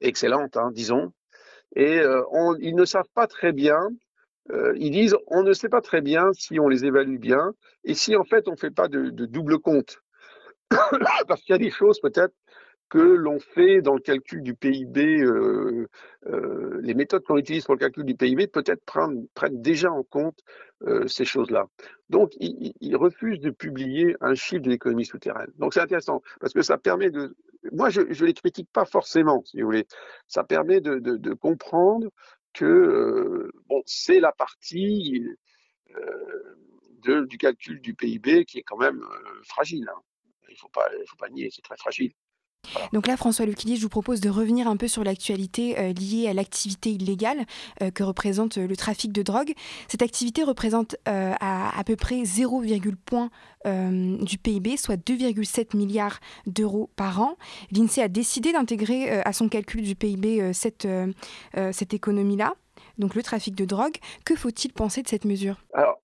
excellentes, 0.00 0.56
hein, 0.56 0.70
disons, 0.72 1.12
et 1.74 2.00
ils 2.60 2.74
ne 2.74 2.84
savent 2.84 3.08
pas 3.14 3.26
très 3.26 3.52
bien 3.52 3.88
ils 4.76 4.90
disent 4.90 5.16
on 5.28 5.42
ne 5.42 5.52
sait 5.52 5.68
pas 5.68 5.80
très 5.80 6.00
bien 6.00 6.32
si 6.32 6.58
on 6.58 6.68
les 6.68 6.84
évalue 6.84 7.18
bien 7.18 7.52
et 7.84 7.94
si 7.94 8.16
en 8.16 8.24
fait 8.24 8.48
on 8.48 8.52
ne 8.52 8.56
fait 8.56 8.70
pas 8.70 8.88
de 8.88 9.10
double 9.26 9.58
compte. 9.58 10.02
Parce 11.28 11.42
qu'il 11.42 11.52
y 11.52 11.56
a 11.56 11.58
des 11.58 11.70
choses 11.70 12.00
peut-être 12.00 12.34
que 12.90 12.98
l'on 12.98 13.38
fait 13.38 13.80
dans 13.80 13.94
le 13.94 14.00
calcul 14.00 14.42
du 14.42 14.54
PIB, 14.54 15.22
euh, 15.22 15.88
euh, 16.26 16.80
les 16.82 16.94
méthodes 16.94 17.22
qu'on 17.22 17.38
utilise 17.38 17.64
pour 17.64 17.74
le 17.74 17.78
calcul 17.78 18.04
du 18.04 18.16
PIB 18.16 18.48
peut-être 18.48 18.84
prennent, 18.84 19.28
déjà 19.52 19.92
en 19.92 20.02
compte 20.02 20.40
euh, 20.82 21.06
ces 21.06 21.24
choses-là. 21.24 21.66
Donc, 22.08 22.32
ils, 22.40 22.96
refusent 22.96 23.38
de 23.38 23.50
publier 23.50 24.16
un 24.20 24.34
chiffre 24.34 24.62
de 24.62 24.70
l'économie 24.70 25.04
souterraine. 25.04 25.52
Donc, 25.56 25.72
c'est 25.72 25.80
intéressant 25.80 26.20
parce 26.40 26.52
que 26.52 26.62
ça 26.62 26.78
permet 26.78 27.10
de. 27.10 27.36
Moi, 27.72 27.90
je 27.90 28.00
ne 28.00 28.26
les 28.26 28.34
critique 28.34 28.68
pas 28.72 28.84
forcément, 28.84 29.44
si 29.44 29.60
vous 29.60 29.66
voulez. 29.66 29.86
Ça 30.26 30.42
permet 30.42 30.80
de, 30.80 31.32
comprendre 31.34 32.08
que 32.52 33.50
bon, 33.68 33.82
c'est 33.86 34.18
la 34.18 34.32
partie 34.32 35.24
du 37.04 37.38
calcul 37.38 37.80
du 37.80 37.94
PIB 37.94 38.44
qui 38.46 38.58
est 38.58 38.62
quand 38.64 38.78
même 38.78 39.04
fragile. 39.44 39.88
Hein. 39.88 40.00
Il 40.48 40.54
ne 40.54 40.58
faut, 40.58 40.70
faut 41.06 41.16
pas 41.16 41.28
nier, 41.28 41.50
c'est 41.52 41.62
très 41.62 41.76
fragile. 41.76 42.12
Donc 42.92 43.06
là, 43.06 43.16
François 43.16 43.46
Lucchini, 43.46 43.76
je 43.76 43.82
vous 43.82 43.88
propose 43.88 44.20
de 44.20 44.28
revenir 44.28 44.68
un 44.68 44.76
peu 44.76 44.88
sur 44.88 45.04
l'actualité 45.04 45.78
euh, 45.78 45.92
liée 45.92 46.28
à 46.28 46.34
l'activité 46.34 46.90
illégale 46.90 47.38
euh, 47.82 47.90
que 47.90 48.02
représente 48.02 48.58
euh, 48.58 48.66
le 48.66 48.76
trafic 48.76 49.12
de 49.12 49.22
drogue. 49.22 49.52
Cette 49.88 50.02
activité 50.02 50.42
représente 50.42 50.96
à, 51.06 51.78
à 51.78 51.84
peu 51.84 51.96
près 51.96 52.24
0, 52.24 52.62
point 53.04 53.30
du 53.64 54.38
PIB, 54.38 54.76
soit 54.76 54.96
2,7 54.96 55.76
milliards 55.76 56.20
d'euros 56.46 56.90
par 56.96 57.20
an. 57.20 57.36
L'INSEE 57.72 58.02
a 58.02 58.08
décidé 58.08 58.52
d'intégrer 58.52 59.20
à 59.20 59.32
son 59.32 59.48
calcul 59.48 59.82
du 59.82 59.94
PIB 59.94 60.52
cette, 60.52 60.88
cette 61.72 61.94
économie-là, 61.94 62.54
donc 62.98 63.14
le 63.14 63.22
trafic 63.22 63.54
de 63.54 63.64
drogue. 63.64 63.96
Que 64.24 64.34
faut-il 64.34 64.72
penser 64.72 65.02
de 65.02 65.08
cette 65.08 65.24
mesure? 65.24 65.56
Alors, 65.74 66.00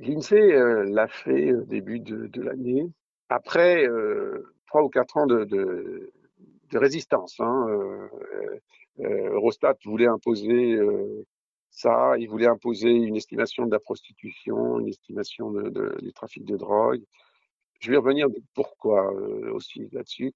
l'INSEE 0.00 0.84
l'a 0.86 1.08
fait 1.08 1.52
au 1.52 1.62
début 1.62 2.00
de 2.00 2.42
l'année. 2.42 2.90
Après, 3.28 3.86
trois 4.68 4.82
ou 4.82 4.88
quatre 4.88 5.16
ans 5.16 5.26
de, 5.26 6.12
résistance. 6.72 7.40
Hein. 7.40 7.66
Euh, 7.68 8.08
euh, 9.00 9.30
Eurostat 9.32 9.76
voulait 9.84 10.06
imposer 10.06 10.74
euh, 10.74 11.24
ça, 11.70 12.16
il 12.18 12.28
voulait 12.28 12.46
imposer 12.46 12.90
une 12.90 13.16
estimation 13.16 13.66
de 13.66 13.72
la 13.72 13.80
prostitution, 13.80 14.78
une 14.80 14.88
estimation 14.88 15.50
de, 15.50 15.68
de, 15.70 15.96
du 16.02 16.12
trafic 16.12 16.44
de 16.44 16.56
drogue. 16.56 17.02
Je 17.80 17.90
vais 17.90 17.96
revenir 17.96 18.26
pourquoi 18.54 19.12
aussi 19.52 19.88
là-dessus. 19.92 20.32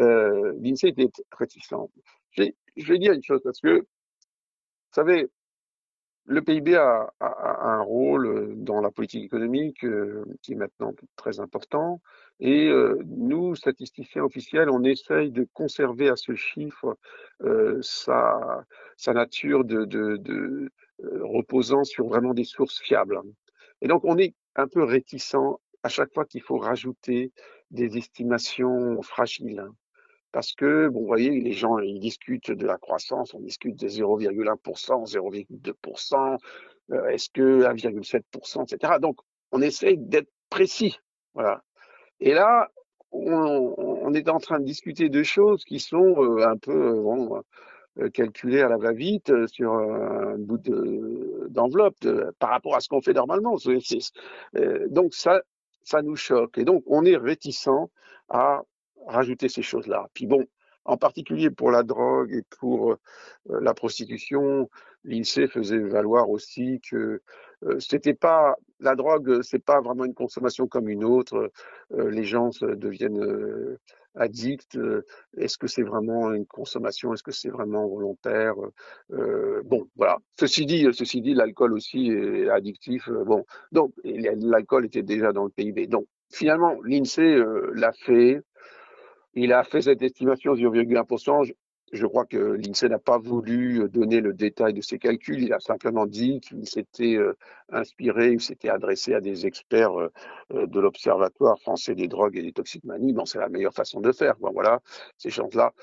Euh, 0.00 0.54
L'INSEE 0.60 0.88
était 0.88 1.08
réticent. 1.30 1.74
Je 2.30 2.92
vais 2.92 2.98
dire 2.98 3.12
une 3.12 3.22
chose 3.22 3.42
parce 3.44 3.60
que, 3.60 3.80
vous 3.80 4.92
savez, 4.92 5.28
le 6.26 6.42
PIB 6.42 6.74
a, 6.76 7.12
a, 7.20 7.68
un 7.68 7.82
rôle 7.82 8.26
euh, 8.26 8.54
dans 8.56 8.80
la 8.80 8.90
politique 8.90 9.24
économique 9.24 9.84
euh, 9.84 10.24
qui 10.42 10.52
est 10.52 10.56
maintenant 10.56 10.92
très 11.14 11.40
important. 11.40 12.00
Et 12.40 12.68
euh, 12.68 13.00
nous, 13.06 13.54
statisticiens 13.54 14.24
officiels, 14.24 14.68
on 14.68 14.82
essaye 14.82 15.30
de 15.30 15.46
conserver 15.52 16.08
à 16.08 16.16
ce 16.16 16.34
chiffre 16.34 16.98
sa, 17.80 18.64
nature 19.06 19.64
de, 19.64 19.84
de 19.84 20.70
reposant 21.20 21.84
sur 21.84 22.08
vraiment 22.08 22.34
des 22.34 22.44
sources 22.44 22.80
fiables. 22.80 23.20
Et 23.80 23.88
donc, 23.88 24.04
on 24.04 24.18
est 24.18 24.34
un 24.56 24.68
peu 24.68 24.82
réticent 24.82 25.58
à 25.82 25.88
chaque 25.88 26.12
fois 26.12 26.24
qu'il 26.24 26.42
faut 26.42 26.58
rajouter 26.58 27.32
des 27.70 27.96
estimations 27.96 29.00
fragiles. 29.02 29.64
Parce 30.36 30.52
que, 30.52 30.88
bon, 30.88 31.00
vous 31.00 31.06
voyez, 31.06 31.30
les 31.40 31.52
gens, 31.52 31.78
ils 31.78 31.98
discutent 31.98 32.50
de 32.50 32.66
la 32.66 32.76
croissance, 32.76 33.32
on 33.32 33.40
discute 33.40 33.74
de 33.76 33.88
0,1%, 33.88 35.06
0,2%, 35.06 36.38
euh, 36.92 37.06
est-ce 37.06 37.30
que 37.30 37.64
1,7%, 37.64 38.64
etc. 38.64 38.98
Donc, 39.00 39.16
on 39.50 39.62
essaye 39.62 39.96
d'être 39.96 40.28
précis. 40.50 40.98
Voilà. 41.32 41.62
Et 42.20 42.34
là, 42.34 42.68
on, 43.12 44.12
est 44.12 44.28
en 44.28 44.38
train 44.38 44.60
de 44.60 44.66
discuter 44.66 45.08
de 45.08 45.22
choses 45.22 45.64
qui 45.64 45.80
sont 45.80 46.22
euh, 46.22 46.46
un 46.46 46.58
peu 46.58 47.02
euh, 47.98 48.10
calculées 48.10 48.60
à 48.60 48.68
la 48.68 48.76
va-vite 48.76 49.32
sur 49.46 49.72
un 49.72 50.36
bout 50.36 50.60
d'enveloppe 51.48 51.96
par 52.38 52.50
rapport 52.50 52.76
à 52.76 52.80
ce 52.80 52.90
qu'on 52.90 53.00
fait 53.00 53.14
normalement. 53.14 53.56
donc 54.90 55.14
ça, 55.14 55.40
ça 55.82 56.02
nous 56.02 56.16
choque. 56.16 56.58
Et 56.58 56.66
donc 56.66 56.82
on 56.84 57.06
est 57.06 57.16
réticent 57.16 57.88
à 58.28 58.60
rajouter 59.06 59.48
ces 59.48 59.62
choses-là. 59.62 60.08
Puis 60.14 60.26
bon, 60.26 60.46
en 60.86 60.96
particulier 60.96 61.50
pour 61.50 61.70
la 61.70 61.82
drogue 61.82 62.32
et 62.32 62.42
pour 62.58 62.92
euh, 62.92 62.96
la 63.60 63.74
prostitution, 63.74 64.70
l'INSEE 65.04 65.48
faisait 65.48 65.78
valoir 65.78 66.30
aussi 66.30 66.80
que 66.88 67.20
euh, 67.64 67.80
c'était 67.80 68.14
pas 68.14 68.54
la 68.80 68.94
drogue, 68.94 69.42
c'est 69.42 69.64
pas 69.64 69.80
vraiment 69.80 70.04
une 70.04 70.14
consommation 70.14 70.66
comme 70.66 70.88
une 70.88 71.04
autre. 71.04 71.50
Euh, 71.92 72.10
les 72.10 72.24
gens 72.24 72.50
deviennent 72.62 73.76
addicts. 74.14 74.78
Est-ce 75.36 75.58
que 75.58 75.66
c'est 75.66 75.82
vraiment 75.82 76.32
une 76.32 76.46
consommation? 76.46 77.12
Est-ce 77.12 77.22
que 77.22 77.32
c'est 77.32 77.50
vraiment 77.50 77.86
volontaire? 77.88 78.54
Bon, 79.64 79.88
voilà. 79.96 80.18
Ceci 80.38 80.66
dit, 80.66 80.86
ceci 80.92 81.20
dit, 81.20 81.34
l'alcool 81.34 81.72
aussi 81.72 82.10
est 82.10 82.48
addictif. 82.48 83.08
bon, 83.08 83.44
donc 83.72 83.92
l'alcool 84.04 84.86
était 84.86 85.02
déjà 85.02 85.32
dans 85.32 85.44
le 85.44 85.50
PIB. 85.50 85.86
Donc 85.86 86.06
finalement, 86.30 86.80
l'INSEE 86.82 87.42
l'a 87.74 87.92
fait. 87.92 88.42
Il 89.38 89.52
a 89.52 89.64
fait 89.64 89.82
cette 89.82 90.00
estimation 90.00 90.54
0,1%. 90.54 91.52
Je 91.92 92.06
crois 92.06 92.24
que 92.24 92.38
l'INSEE 92.38 92.88
n'a 92.88 92.98
pas 92.98 93.18
voulu 93.18 93.86
donner 93.90 94.20
le 94.20 94.32
détail 94.32 94.72
de 94.72 94.80
ses 94.80 94.98
calculs. 94.98 95.42
Il 95.42 95.52
a 95.52 95.60
simplement 95.60 96.06
dit 96.06 96.40
qu'il 96.40 96.66
s'était 96.66 97.16
euh, 97.16 97.36
inspiré, 97.68 98.32
il 98.32 98.40
s'était 98.40 98.70
adressé 98.70 99.12
à 99.12 99.20
des 99.20 99.46
experts 99.46 100.00
euh, 100.00 100.12
euh, 100.52 100.66
de 100.66 100.80
l'Observatoire 100.80 101.60
français 101.60 101.94
des 101.94 102.08
drogues 102.08 102.38
et 102.38 102.42
des 102.42 102.52
toxicomanies. 102.52 103.12
Bon, 103.12 103.26
c'est 103.26 103.38
la 103.38 103.50
meilleure 103.50 103.74
façon 103.74 104.00
de 104.00 104.10
faire. 104.10 104.36
Bon, 104.38 104.52
voilà, 104.52 104.80
ces 105.18 105.28
gens-là. 105.28 105.74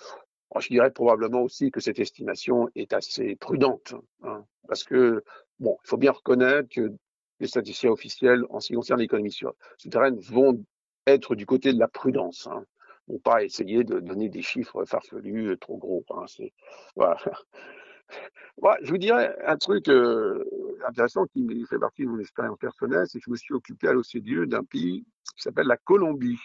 Je 0.59 0.67
dirais 0.69 0.91
probablement 0.91 1.43
aussi 1.43 1.69
que 1.69 1.79
cette 1.79 1.99
estimation 1.99 2.69
est 2.75 2.91
assez 2.93 3.35
prudente, 3.35 3.95
hein, 4.23 4.45
parce 4.67 4.83
que 4.83 5.23
bon, 5.59 5.77
il 5.83 5.87
faut 5.87 5.97
bien 5.97 6.11
reconnaître 6.11 6.69
que 6.69 6.91
les 7.39 7.47
statisticiens 7.47 7.91
officiels, 7.91 8.43
en 8.49 8.59
ce 8.59 8.67
qui 8.67 8.73
concerne 8.73 8.99
l'économie 8.99 9.35
souterraine, 9.77 10.19
vont 10.19 10.63
être 11.07 11.35
du 11.35 11.45
côté 11.45 11.73
de 11.73 11.79
la 11.79 11.87
prudence. 11.87 12.47
Hein 12.51 12.65
ou 13.07 13.19
pas 13.19 13.43
essayer 13.43 13.83
de 13.83 13.99
donner 13.99 14.29
des 14.29 14.41
chiffres 14.41 14.85
farfelus 14.85 15.51
euh, 15.51 15.57
trop 15.57 15.77
gros. 15.77 16.05
Hein, 16.11 16.25
voilà. 16.95 17.17
je 18.83 18.91
vous 18.91 18.97
dirais 18.97 19.35
un 19.45 19.57
truc 19.57 19.89
euh, 19.89 20.43
intéressant 20.87 21.25
qui 21.25 21.65
fait 21.69 21.79
partie 21.79 22.03
de 22.03 22.09
mon 22.09 22.19
expérience 22.19 22.57
personnelle, 22.59 23.05
c'est 23.07 23.19
que 23.19 23.25
je 23.25 23.31
me 23.31 23.35
suis 23.35 23.53
occupé 23.53 23.87
à 23.87 23.93
l'OCDE 23.93 24.45
d'un 24.45 24.63
pays 24.63 25.05
qui 25.35 25.41
s'appelle 25.41 25.67
la 25.67 25.77
Colombie. 25.77 26.39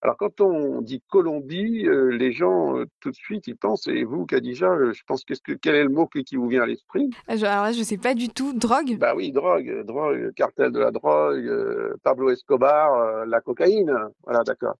Alors 0.00 0.16
quand 0.16 0.40
on 0.40 0.80
dit 0.80 1.02
Colombie, 1.08 1.84
euh, 1.88 2.10
les 2.10 2.30
gens 2.30 2.76
tout 3.00 3.10
de 3.10 3.16
suite 3.16 3.48
ils 3.48 3.56
pensent, 3.56 3.88
et 3.88 4.04
vous 4.04 4.26
Kadija, 4.26 4.92
je 4.92 5.02
pense 5.04 5.24
qu'est-ce 5.24 5.42
que 5.42 5.54
quel 5.54 5.74
est 5.74 5.82
le 5.82 5.88
mot 5.88 6.06
qui 6.06 6.36
vous 6.36 6.46
vient 6.46 6.62
à 6.62 6.66
l'esprit? 6.66 7.10
Alors 7.26 7.64
là 7.64 7.72
je 7.72 7.82
sais 7.82 7.98
pas 7.98 8.14
du 8.14 8.28
tout, 8.28 8.52
drogue? 8.52 8.96
Bah 8.96 9.14
oui, 9.16 9.32
drogue, 9.32 9.84
drogue, 9.84 10.32
cartel 10.36 10.70
de 10.70 10.78
la 10.78 10.92
drogue, 10.92 11.96
Pablo 12.04 12.30
Escobar, 12.30 13.26
la 13.26 13.40
cocaïne, 13.40 13.92
voilà 14.22 14.44
d'accord. 14.44 14.76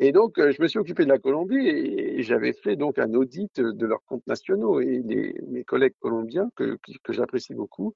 Et 0.00 0.12
donc, 0.12 0.38
euh, 0.38 0.52
je 0.52 0.62
me 0.62 0.68
suis 0.68 0.78
occupé 0.78 1.04
de 1.04 1.08
la 1.08 1.18
Colombie 1.18 1.66
et 1.68 2.22
j'avais 2.22 2.52
fait 2.52 2.76
donc 2.76 2.98
un 2.98 3.12
audit 3.14 3.60
de 3.60 3.86
leurs 3.86 4.04
comptes 4.04 4.26
nationaux. 4.28 4.80
Et 4.80 5.02
mes 5.48 5.64
collègues 5.64 5.94
colombiens, 5.98 6.48
que, 6.54 6.78
j'apprécie 7.08 7.54
beaucoup, 7.54 7.94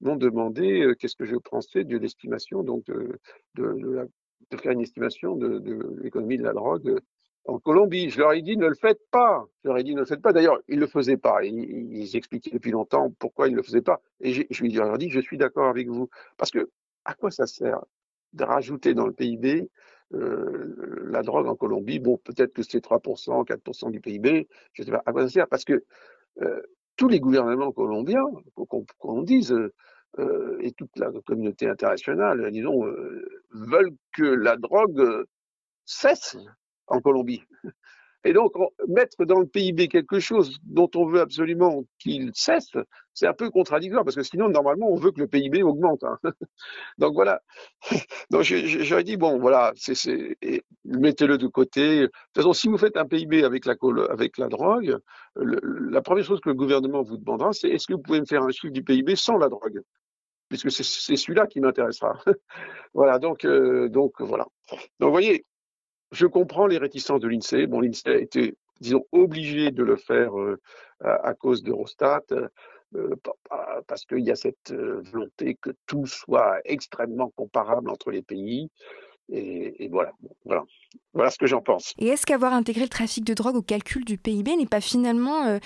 m'ont 0.00 0.16
demandé 0.16 0.82
euh, 0.82 0.94
qu'est-ce 0.94 1.14
que 1.14 1.24
je 1.24 1.36
pensais 1.36 1.84
de 1.84 1.96
l'estimation, 1.96 2.64
donc 2.64 2.84
de, 2.86 4.08
faire 4.56 4.72
une 4.72 4.80
estimation 4.80 5.36
de, 5.36 5.62
l'économie 6.02 6.38
de 6.38 6.42
la 6.42 6.54
drogue 6.54 7.00
en 7.46 7.60
Colombie. 7.60 8.10
Je 8.10 8.18
leur 8.18 8.32
ai 8.32 8.42
dit 8.42 8.56
ne 8.56 8.66
le 8.66 8.74
faites 8.74 9.00
pas. 9.12 9.44
Je 9.62 9.68
leur 9.68 9.78
ai 9.78 9.84
dit 9.84 9.94
ne 9.94 10.00
le 10.00 10.06
faites 10.06 10.22
pas. 10.22 10.32
D'ailleurs, 10.32 10.58
ils 10.66 10.80
le 10.80 10.88
faisaient 10.88 11.16
pas. 11.16 11.44
Ils, 11.44 12.16
expliquaient 12.16 12.50
depuis 12.50 12.72
longtemps 12.72 13.14
pourquoi 13.20 13.46
ils 13.46 13.52
ne 13.52 13.58
le 13.58 13.62
faisaient 13.62 13.80
pas. 13.80 14.00
Et 14.20 14.32
je 14.32 14.62
lui 14.62 14.76
ai 14.76 14.98
dit 14.98 15.08
je 15.08 15.20
suis 15.20 15.38
d'accord 15.38 15.68
avec 15.68 15.88
vous. 15.88 16.08
Parce 16.36 16.50
que 16.50 16.68
à 17.04 17.14
quoi 17.14 17.30
ça 17.30 17.46
sert 17.46 17.84
de 18.32 18.42
rajouter 18.42 18.94
dans 18.94 19.06
le 19.06 19.12
PIB 19.12 19.70
la 20.10 21.22
drogue 21.22 21.46
en 21.46 21.56
Colombie, 21.56 21.98
bon, 21.98 22.18
peut-être 22.18 22.52
que 22.52 22.62
c'est 22.62 22.84
3%, 22.84 23.44
4% 23.44 23.90
du 23.90 24.00
PIB, 24.00 24.48
je 24.72 24.82
ne 24.82 24.86
sais 24.86 24.92
pas 24.92 25.02
à 25.06 25.12
quoi 25.12 25.22
ça 25.22 25.28
sert, 25.28 25.48
parce 25.48 25.64
que 25.64 25.84
euh, 26.42 26.60
tous 26.96 27.08
les 27.08 27.20
gouvernements 27.20 27.72
colombiens, 27.72 28.24
qu'on 28.98 29.22
dise, 29.22 29.52
euh, 30.18 30.58
et 30.60 30.72
toute 30.72 30.96
la 30.96 31.10
communauté 31.26 31.68
internationale, 31.68 32.50
disons, 32.52 32.84
veulent 33.50 33.96
que 34.12 34.22
la 34.22 34.56
drogue 34.56 35.24
cesse 35.84 36.36
en 36.86 37.00
Colombie. 37.00 37.42
Et 38.24 38.32
donc, 38.32 38.52
mettre 38.88 39.24
dans 39.26 39.38
le 39.38 39.46
PIB 39.46 39.88
quelque 39.88 40.18
chose 40.18 40.58
dont 40.64 40.90
on 40.94 41.06
veut 41.06 41.20
absolument 41.20 41.84
qu'il 41.98 42.30
cesse, 42.34 42.72
c'est 43.12 43.26
un 43.26 43.34
peu 43.34 43.50
contradictoire, 43.50 44.02
parce 44.02 44.16
que 44.16 44.22
sinon, 44.22 44.48
normalement, 44.48 44.90
on 44.90 44.96
veut 44.96 45.12
que 45.12 45.20
le 45.20 45.28
PIB 45.28 45.62
augmente. 45.62 46.02
Hein. 46.04 46.18
Donc 46.98 47.14
voilà. 47.14 47.42
Donc 48.30 48.42
j'aurais 48.42 49.04
dit, 49.04 49.16
bon, 49.16 49.38
voilà, 49.38 49.72
mettez-le 50.84 51.36
de 51.36 51.46
côté. 51.46 52.00
De 52.00 52.06
toute 52.06 52.14
façon, 52.34 52.52
si 52.54 52.68
vous 52.68 52.78
faites 52.78 52.96
un 52.96 53.06
PIB 53.06 53.44
avec 53.44 53.66
la, 53.66 53.74
avec 54.10 54.38
la 54.38 54.48
drogue, 54.48 54.98
la 55.36 56.00
première 56.00 56.24
chose 56.24 56.40
que 56.40 56.48
le 56.48 56.54
gouvernement 56.54 57.02
vous 57.02 57.18
demandera, 57.18 57.52
c'est 57.52 57.68
est-ce 57.68 57.86
que 57.86 57.92
vous 57.92 58.02
pouvez 58.02 58.20
me 58.20 58.26
faire 58.26 58.42
un 58.42 58.50
chiffre 58.50 58.72
du 58.72 58.82
PIB 58.82 59.16
sans 59.16 59.36
la 59.36 59.48
drogue? 59.48 59.82
Puisque 60.48 60.70
c'est 60.70 61.16
celui-là 61.16 61.46
qui 61.46 61.60
m'intéressera. 61.60 62.18
voilà, 62.94 63.18
donc, 63.18 63.44
euh, 63.44 63.88
donc 63.88 64.20
voilà. 64.20 64.46
Donc 64.70 65.08
vous 65.08 65.10
voyez, 65.10 65.44
je 66.14 66.26
comprends 66.26 66.66
les 66.66 66.78
réticences 66.78 67.20
de 67.20 67.28
l'INSEE. 67.28 67.66
Bon, 67.66 67.80
l'INSEE 67.80 68.08
a 68.08 68.18
été, 68.18 68.54
disons, 68.80 69.04
obligé 69.12 69.70
de 69.70 69.82
le 69.82 69.96
faire 69.96 70.38
euh, 70.38 70.58
à, 71.00 71.34
cause 71.34 71.62
d'Eurostat, 71.62 72.22
euh, 72.94 73.14
parce 73.86 74.04
qu'il 74.06 74.20
y 74.20 74.30
a 74.30 74.36
cette 74.36 74.70
euh, 74.70 75.02
volonté 75.12 75.56
que 75.60 75.70
tout 75.86 76.06
soit 76.06 76.60
extrêmement 76.64 77.30
comparable 77.30 77.90
entre 77.90 78.10
les 78.10 78.22
pays. 78.22 78.70
Et, 79.30 79.88
voilà, 79.90 80.12
voilà, 80.44 80.64
voilà 81.14 81.30
ce 81.30 81.38
que 81.38 81.46
j'en 81.46 81.62
pense. 81.62 81.94
Et 81.98 82.08
est-ce 82.08 82.26
qu'avoir 82.26 82.52
intégré 82.52 82.82
le 82.82 82.90
trafic 82.90 83.24
de 83.24 83.32
drogue 83.32 83.56
au 83.56 83.62
calcul 83.62 84.04
du 84.04 84.18
PIB 84.18 84.54
n'est 84.56 84.66
pas 84.66 84.82
finalement 84.82 85.58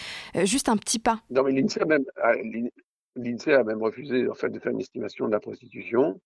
juste 0.44 0.68
un 0.68 0.76
petit 0.76 1.00
pas? 1.00 1.20
Non, 1.28 1.42
mais 1.42 1.50
l'INSEE 1.50 1.80
a 1.80 1.84
même, 1.84 2.04
a 2.16 3.64
même 3.64 3.82
refusé 3.82 4.28
en 4.28 4.34
fait, 4.34 4.48
de 4.50 4.60
faire 4.60 4.70
une 4.70 4.80
estimation 4.80 5.26
de 5.26 5.32
la 5.32 5.40
prostitution. 5.40 6.20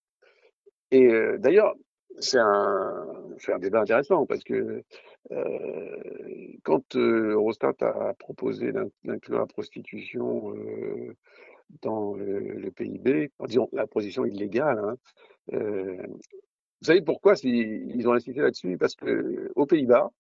Et 0.91 1.09
d'ailleurs, 1.39 1.75
c'est 2.19 2.39
un, 2.39 3.07
un, 3.49 3.59
débat 3.59 3.81
intéressant 3.81 4.27
parce 4.27 4.45
que 4.45 4.83
euh, 5.31 6.57
quand 6.65 6.97
euh, 6.97 7.33
Eurostat 7.33 7.75
a 7.81 8.15
proposé 8.15 8.73
d'inclure 9.05 9.39
la 9.39 9.47
prostitution 9.47 10.55
euh, 10.55 11.17
dans 11.81 12.15
le, 12.15 12.71
PIB, 12.71 13.31
en 13.39 13.47
disant 13.47 13.69
la 13.73 13.87
prostitution 13.87 14.25
illégale, 14.27 14.79
hein, 14.79 14.97
vous 15.53 16.87
savez 16.87 17.03
pourquoi 17.03 17.35
ils 17.45 18.09
ont 18.09 18.13
insisté 18.13 18.41
là-dessus? 18.41 18.77
Parce 18.77 18.95
que 18.97 19.51
aux 19.55 19.67
Pays-Bas, 19.67 20.11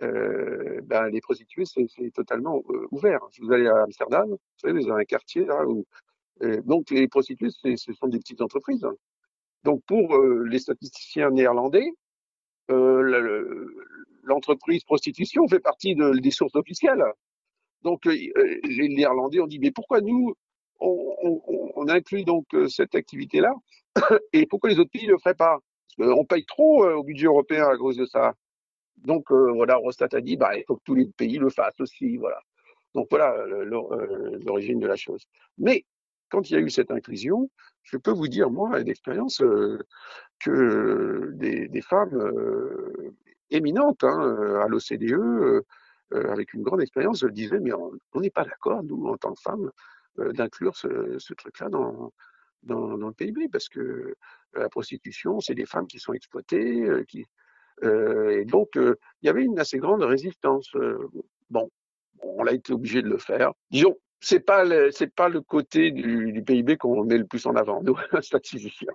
ben, 0.00 1.08
les 1.10 1.20
prostituées, 1.20 1.64
c'est 1.64 2.10
totalement 2.12 2.60
ouvert. 2.90 3.20
Si 3.30 3.40
vous 3.40 3.52
allez 3.52 3.68
à 3.68 3.82
Amsterdam, 3.82 4.28
vous 4.30 4.38
savez, 4.56 4.80
vous 4.80 4.90
avez 4.90 5.02
un 5.02 5.04
quartier 5.04 5.44
là 5.44 5.64
où. 5.66 5.86
donc, 6.64 6.90
les 6.90 7.08
prostituées, 7.08 7.50
ce 7.50 7.92
sont 7.92 8.08
des 8.08 8.18
petites 8.18 8.42
entreprises. 8.42 8.86
Donc 9.64 9.82
pour 9.86 10.14
euh, 10.16 10.44
les 10.48 10.58
statisticiens 10.58 11.30
néerlandais, 11.30 11.92
euh, 12.70 13.66
l'entreprise 14.22 14.84
prostitution 14.84 15.46
fait 15.48 15.60
partie 15.60 15.94
de, 15.94 16.18
des 16.18 16.30
sources 16.30 16.56
officielles. 16.56 17.04
Donc 17.82 18.06
euh, 18.06 18.12
les 18.12 18.88
Néerlandais 18.88 19.40
ont 19.40 19.46
dit 19.46 19.58
mais 19.58 19.70
pourquoi 19.70 20.00
nous 20.00 20.34
on, 20.80 21.88
inclut 21.88 22.24
donc 22.24 22.46
cette 22.68 22.94
activité-là 22.94 23.52
et 24.32 24.46
pourquoi 24.46 24.70
les 24.70 24.78
autres 24.78 24.90
pays 24.90 25.06
ne 25.06 25.12
le 25.12 25.18
feraient 25.18 25.34
pas? 25.34 25.58
Parce 25.96 26.10
qu'on 26.10 26.24
paye 26.24 26.44
trop 26.44 26.84
au 26.86 27.02
budget 27.02 27.26
européen 27.26 27.68
à 27.68 27.76
cause 27.76 27.96
de 27.96 28.06
ça. 28.06 28.34
Donc 28.98 29.30
voilà, 29.30 29.76
Rostat 29.76 30.08
a 30.12 30.20
dit 30.20 30.36
bah 30.36 30.56
il 30.56 30.64
faut 30.66 30.76
que 30.76 30.82
tous 30.84 30.94
les 30.94 31.06
pays 31.06 31.38
le 31.38 31.50
fassent 31.50 31.80
aussi, 31.80 32.16
voilà. 32.16 32.40
Donc 32.94 33.08
voilà 33.10 33.34
l'origine 33.46 34.78
de 34.78 34.86
la 34.86 34.96
chose. 34.96 35.24
Mais 35.58 35.84
quand 36.28 36.48
il 36.50 36.54
y 36.54 36.56
a 36.56 36.60
eu 36.60 36.70
cette 36.70 36.90
inclusion, 36.90 37.50
je 37.82 37.96
peux 37.96 38.12
vous 38.12 38.28
dire, 38.28 38.50
moi, 38.50 38.82
d'expérience, 38.82 39.40
euh, 39.42 39.78
que 40.40 41.30
des, 41.34 41.82
femmes 41.82 42.14
euh, 42.14 43.14
éminentes 43.50 44.04
hein, 44.04 44.60
à 44.62 44.68
l'OCDE, 44.68 45.12
euh, 45.12 45.62
avec 46.10 46.54
une 46.54 46.62
grande 46.62 46.82
expérience, 46.82 47.24
disaient, 47.24 47.60
mais 47.60 47.72
on 47.72 48.20
n'est 48.20 48.30
pas 48.30 48.44
d'accord, 48.44 48.82
nous, 48.82 49.06
en 49.06 49.16
tant 49.16 49.34
que 49.34 49.40
femmes, 49.40 49.70
d'inclure 50.34 50.76
ce, 50.76 51.32
truc-là 51.34 51.70
dans, 51.70 52.12
le 52.64 53.12
PIB 53.12 53.48
parce 53.48 53.68
que 53.70 54.14
la 54.54 54.68
prostitution, 54.68 55.40
c'est 55.40 55.54
des 55.54 55.64
femmes 55.64 55.86
qui 55.86 55.98
sont 55.98 56.12
exploitées, 56.12 56.86
et 57.82 58.44
donc 58.44 58.68
il 58.74 58.96
y 59.22 59.28
avait 59.30 59.42
une 59.42 59.58
assez 59.58 59.78
grande 59.78 60.02
résistance. 60.02 60.70
bon, 61.48 61.70
on 62.22 62.46
a 62.46 62.52
été 62.52 62.74
obligé 62.74 63.00
de 63.00 63.08
le 63.08 63.16
faire. 63.16 63.52
Disons, 63.70 63.96
c'est 64.22 64.40
pas 64.40 64.64
c'est 64.92 65.12
pas 65.12 65.28
le 65.28 65.40
côté 65.40 65.90
du, 65.90 66.32
du 66.32 66.42
PIB 66.42 66.76
qu'on 66.76 67.04
met 67.04 67.18
le 67.18 67.26
plus 67.26 67.44
en 67.46 67.54
avant, 67.56 67.82
nous, 67.82 67.96
statisticiens. 68.22 68.92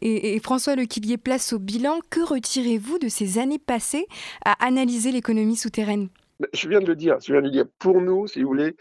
Et, 0.00 0.34
et 0.34 0.40
François 0.40 0.76
Lequillier 0.76 1.18
place 1.18 1.52
au 1.52 1.58
bilan. 1.58 1.98
Que 2.08 2.20
retirez-vous 2.20 2.98
de 2.98 3.08
ces 3.08 3.38
années 3.38 3.58
passées 3.58 4.06
à 4.44 4.52
analyser 4.64 5.12
l'économie 5.12 5.56
souterraine? 5.56 6.08
Je 6.54 6.68
viens 6.68 6.80
de 6.80 6.86
le 6.86 6.96
dire. 6.96 7.18
Je 7.20 7.32
viens 7.32 7.42
de 7.42 7.46
le 7.46 7.52
dire. 7.52 7.66
Pour 7.78 8.00
nous, 8.00 8.26
si 8.26 8.42
vous 8.42 8.48
voulez, 8.48 8.74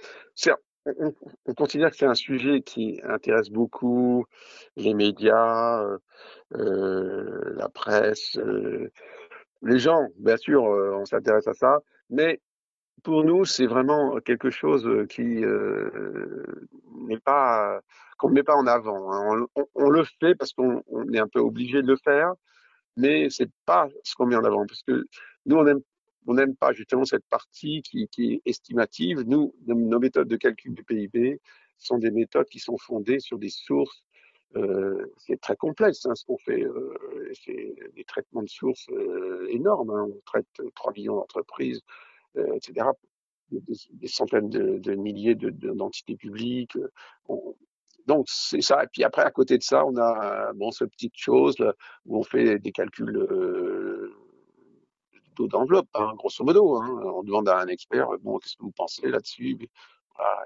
on, 0.86 1.13
on, 1.45 1.54
considère 1.54 1.91
que 1.91 1.97
c'est 1.97 2.06
un 2.06 2.15
sujet 2.15 2.62
qui 2.62 3.02
intéresse 3.04 3.49
beaucoup 3.49 4.25
les 4.78 4.93
médias, 4.93 5.84
euh, 6.56 7.54
la 7.56 7.69
presse, 7.69 8.38
euh, 8.38 8.91
les 9.62 9.80
gens. 9.80 10.08
Bien 10.17 10.38
sûr, 10.38 10.65
euh, 10.65 10.95
on 10.95 11.06
s'intéresse 11.06 11.47
à 11.47 11.54
ça, 11.54 11.80
mais 12.10 12.39
pour 13.03 13.23
nous, 13.23 13.45
c'est 13.45 13.67
vraiment 13.67 14.19
quelque 14.19 14.49
chose 14.49 14.88
qui 15.09 15.43
euh, 15.43 16.43
n'est 17.07 17.19
pas 17.19 17.81
qu'on 18.17 18.29
ne 18.29 18.35
met 18.35 18.43
pas 18.43 18.55
en 18.55 18.67
avant. 18.67 19.13
Hein. 19.13 19.45
On, 19.75 19.89
le 19.89 20.03
fait 20.03 20.35
parce 20.35 20.53
qu'on 20.53 20.83
est 21.13 21.19
un 21.19 21.27
peu 21.27 21.39
obligé 21.39 21.81
de 21.81 21.88
le 21.88 21.97
faire, 21.97 22.33
mais 22.97 23.29
c'est 23.29 23.49
pas 23.65 23.88
ce 24.03 24.15
qu'on 24.15 24.25
met 24.25 24.35
en 24.35 24.43
avant 24.43 24.65
parce 24.65 24.83
que 24.83 25.05
nous 25.45 25.55
on 25.55 25.65
aime 25.67 25.81
on 26.27 26.33
n'aime 26.35 26.55
pas 26.55 26.73
justement 26.73 27.05
cette 27.05 27.25
partie 27.25 27.81
qui, 27.81 28.07
est 28.19 28.41
estimative. 28.45 29.21
Nous, 29.21 29.53
nos 29.65 29.99
méthodes 29.99 30.27
de 30.27 30.35
calcul 30.35 30.75
du 30.75 30.83
PIB 30.83 31.39
sont 31.77 31.97
des 31.97 32.12
méthodes 32.12 32.47
qui 32.47 32.59
sont 32.59 32.77
fondées 32.77 33.19
sur 33.19 33.39
des 33.39 33.49
sources. 33.49 34.03
Euh, 34.55 35.12
c'est 35.17 35.39
très 35.39 35.55
complexe 35.55 36.05
hein, 36.05 36.13
ce 36.15 36.25
qu'on 36.25 36.38
fait. 36.38 36.63
Euh, 36.63 37.31
c'est 37.45 37.73
des 37.95 38.03
traitements 38.03 38.43
de 38.43 38.49
sources 38.49 38.88
euh, 38.91 39.47
énormes. 39.49 39.91
Hein. 39.91 40.07
On 40.09 40.21
traite 40.25 40.45
3 40.75 40.93
millions 40.93 41.15
d'entreprises 41.15 41.81
euh, 41.81 42.08
etc. 42.35 42.87
Des, 43.51 44.07
centaines 44.07 44.49
de, 44.49 44.95
milliers 44.95 45.35
d'entités 45.35 46.13
de, 46.13 46.17
publiques. 46.19 46.77
On, 47.27 47.55
donc 48.05 48.25
c'est 48.27 48.61
ça. 48.61 48.83
Et 48.83 48.87
puis 48.87 49.03
après, 49.03 49.23
à 49.23 49.31
côté 49.31 49.57
de 49.57 49.63
ça, 49.63 49.85
on 49.85 49.95
a 49.97 50.51
bon 50.53 50.71
cette 50.71 50.91
petite 50.91 51.15
chose 51.15 51.57
là, 51.59 51.73
où 52.05 52.17
on 52.17 52.23
fait 52.23 52.59
des 52.59 52.71
calculs 52.71 53.15
euh, 53.17 54.13
d'enveloppe, 55.37 55.87
hein, 55.93 56.13
grosso 56.17 56.43
modo. 56.43 56.75
Hein. 56.77 57.01
On 57.15 57.23
demande 57.23 57.47
à 57.49 57.59
un 57.59 57.67
expert, 57.67 58.07
bon, 58.21 58.39
qu'est-ce 58.39 58.57
que 58.57 58.63
vous 58.63 58.71
pensez 58.71 59.07
là-dessus? 59.07 59.57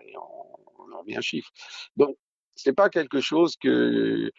Et 0.05 0.17
on, 0.17 0.83
on 0.83 0.91
en 0.93 1.03
met 1.03 1.17
un 1.17 1.21
chiffre. 1.21 1.49
Donc 1.95 2.15
c'est 2.55 2.73
pas 2.73 2.89
quelque 2.89 3.21
chose 3.21 3.55
que 3.57 4.31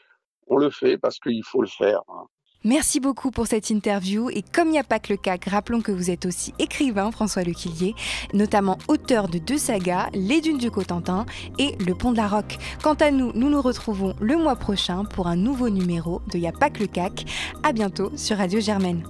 on 0.46 0.56
le 0.56 0.70
fait 0.70 0.98
parce 0.98 1.18
qu'il 1.18 1.44
faut 1.44 1.62
le 1.62 1.68
faire. 1.68 2.02
Hein. 2.08 2.26
Merci 2.66 2.98
beaucoup 2.98 3.30
pour 3.30 3.46
cette 3.46 3.68
interview 3.68 4.30
et 4.30 4.42
comme 4.42 4.68
il 4.68 4.72
n'y 4.72 4.78
a 4.78 4.84
le 5.10 5.16
CAC, 5.16 5.44
rappelons 5.50 5.82
que 5.82 5.92
vous 5.92 6.10
êtes 6.10 6.24
aussi 6.24 6.54
écrivain, 6.58 7.10
François 7.10 7.42
Lequillier, 7.42 7.94
notamment 8.32 8.78
auteur 8.88 9.28
de 9.28 9.36
deux 9.36 9.58
sagas, 9.58 10.08
Les 10.14 10.40
Dunes 10.40 10.56
du 10.56 10.70
Cotentin 10.70 11.26
et 11.58 11.76
Le 11.84 11.94
Pont 11.94 12.12
de 12.12 12.16
la 12.16 12.26
Roque. 12.26 12.56
Quant 12.82 12.94
à 12.94 13.10
nous, 13.10 13.32
nous 13.34 13.50
nous 13.50 13.60
retrouvons 13.60 14.14
le 14.18 14.38
mois 14.38 14.56
prochain 14.56 15.04
pour 15.04 15.26
un 15.26 15.36
nouveau 15.36 15.68
numéro 15.68 16.22
de 16.32 16.38
Il 16.38 16.40
n'y 16.40 16.48
a 16.48 16.52
pas 16.52 16.70
que 16.70 16.80
le 16.80 16.86
CAC. 16.86 17.26
À 17.62 17.72
bientôt 17.72 18.10
sur 18.16 18.38
Radio 18.38 18.60
Germaine. 18.60 19.04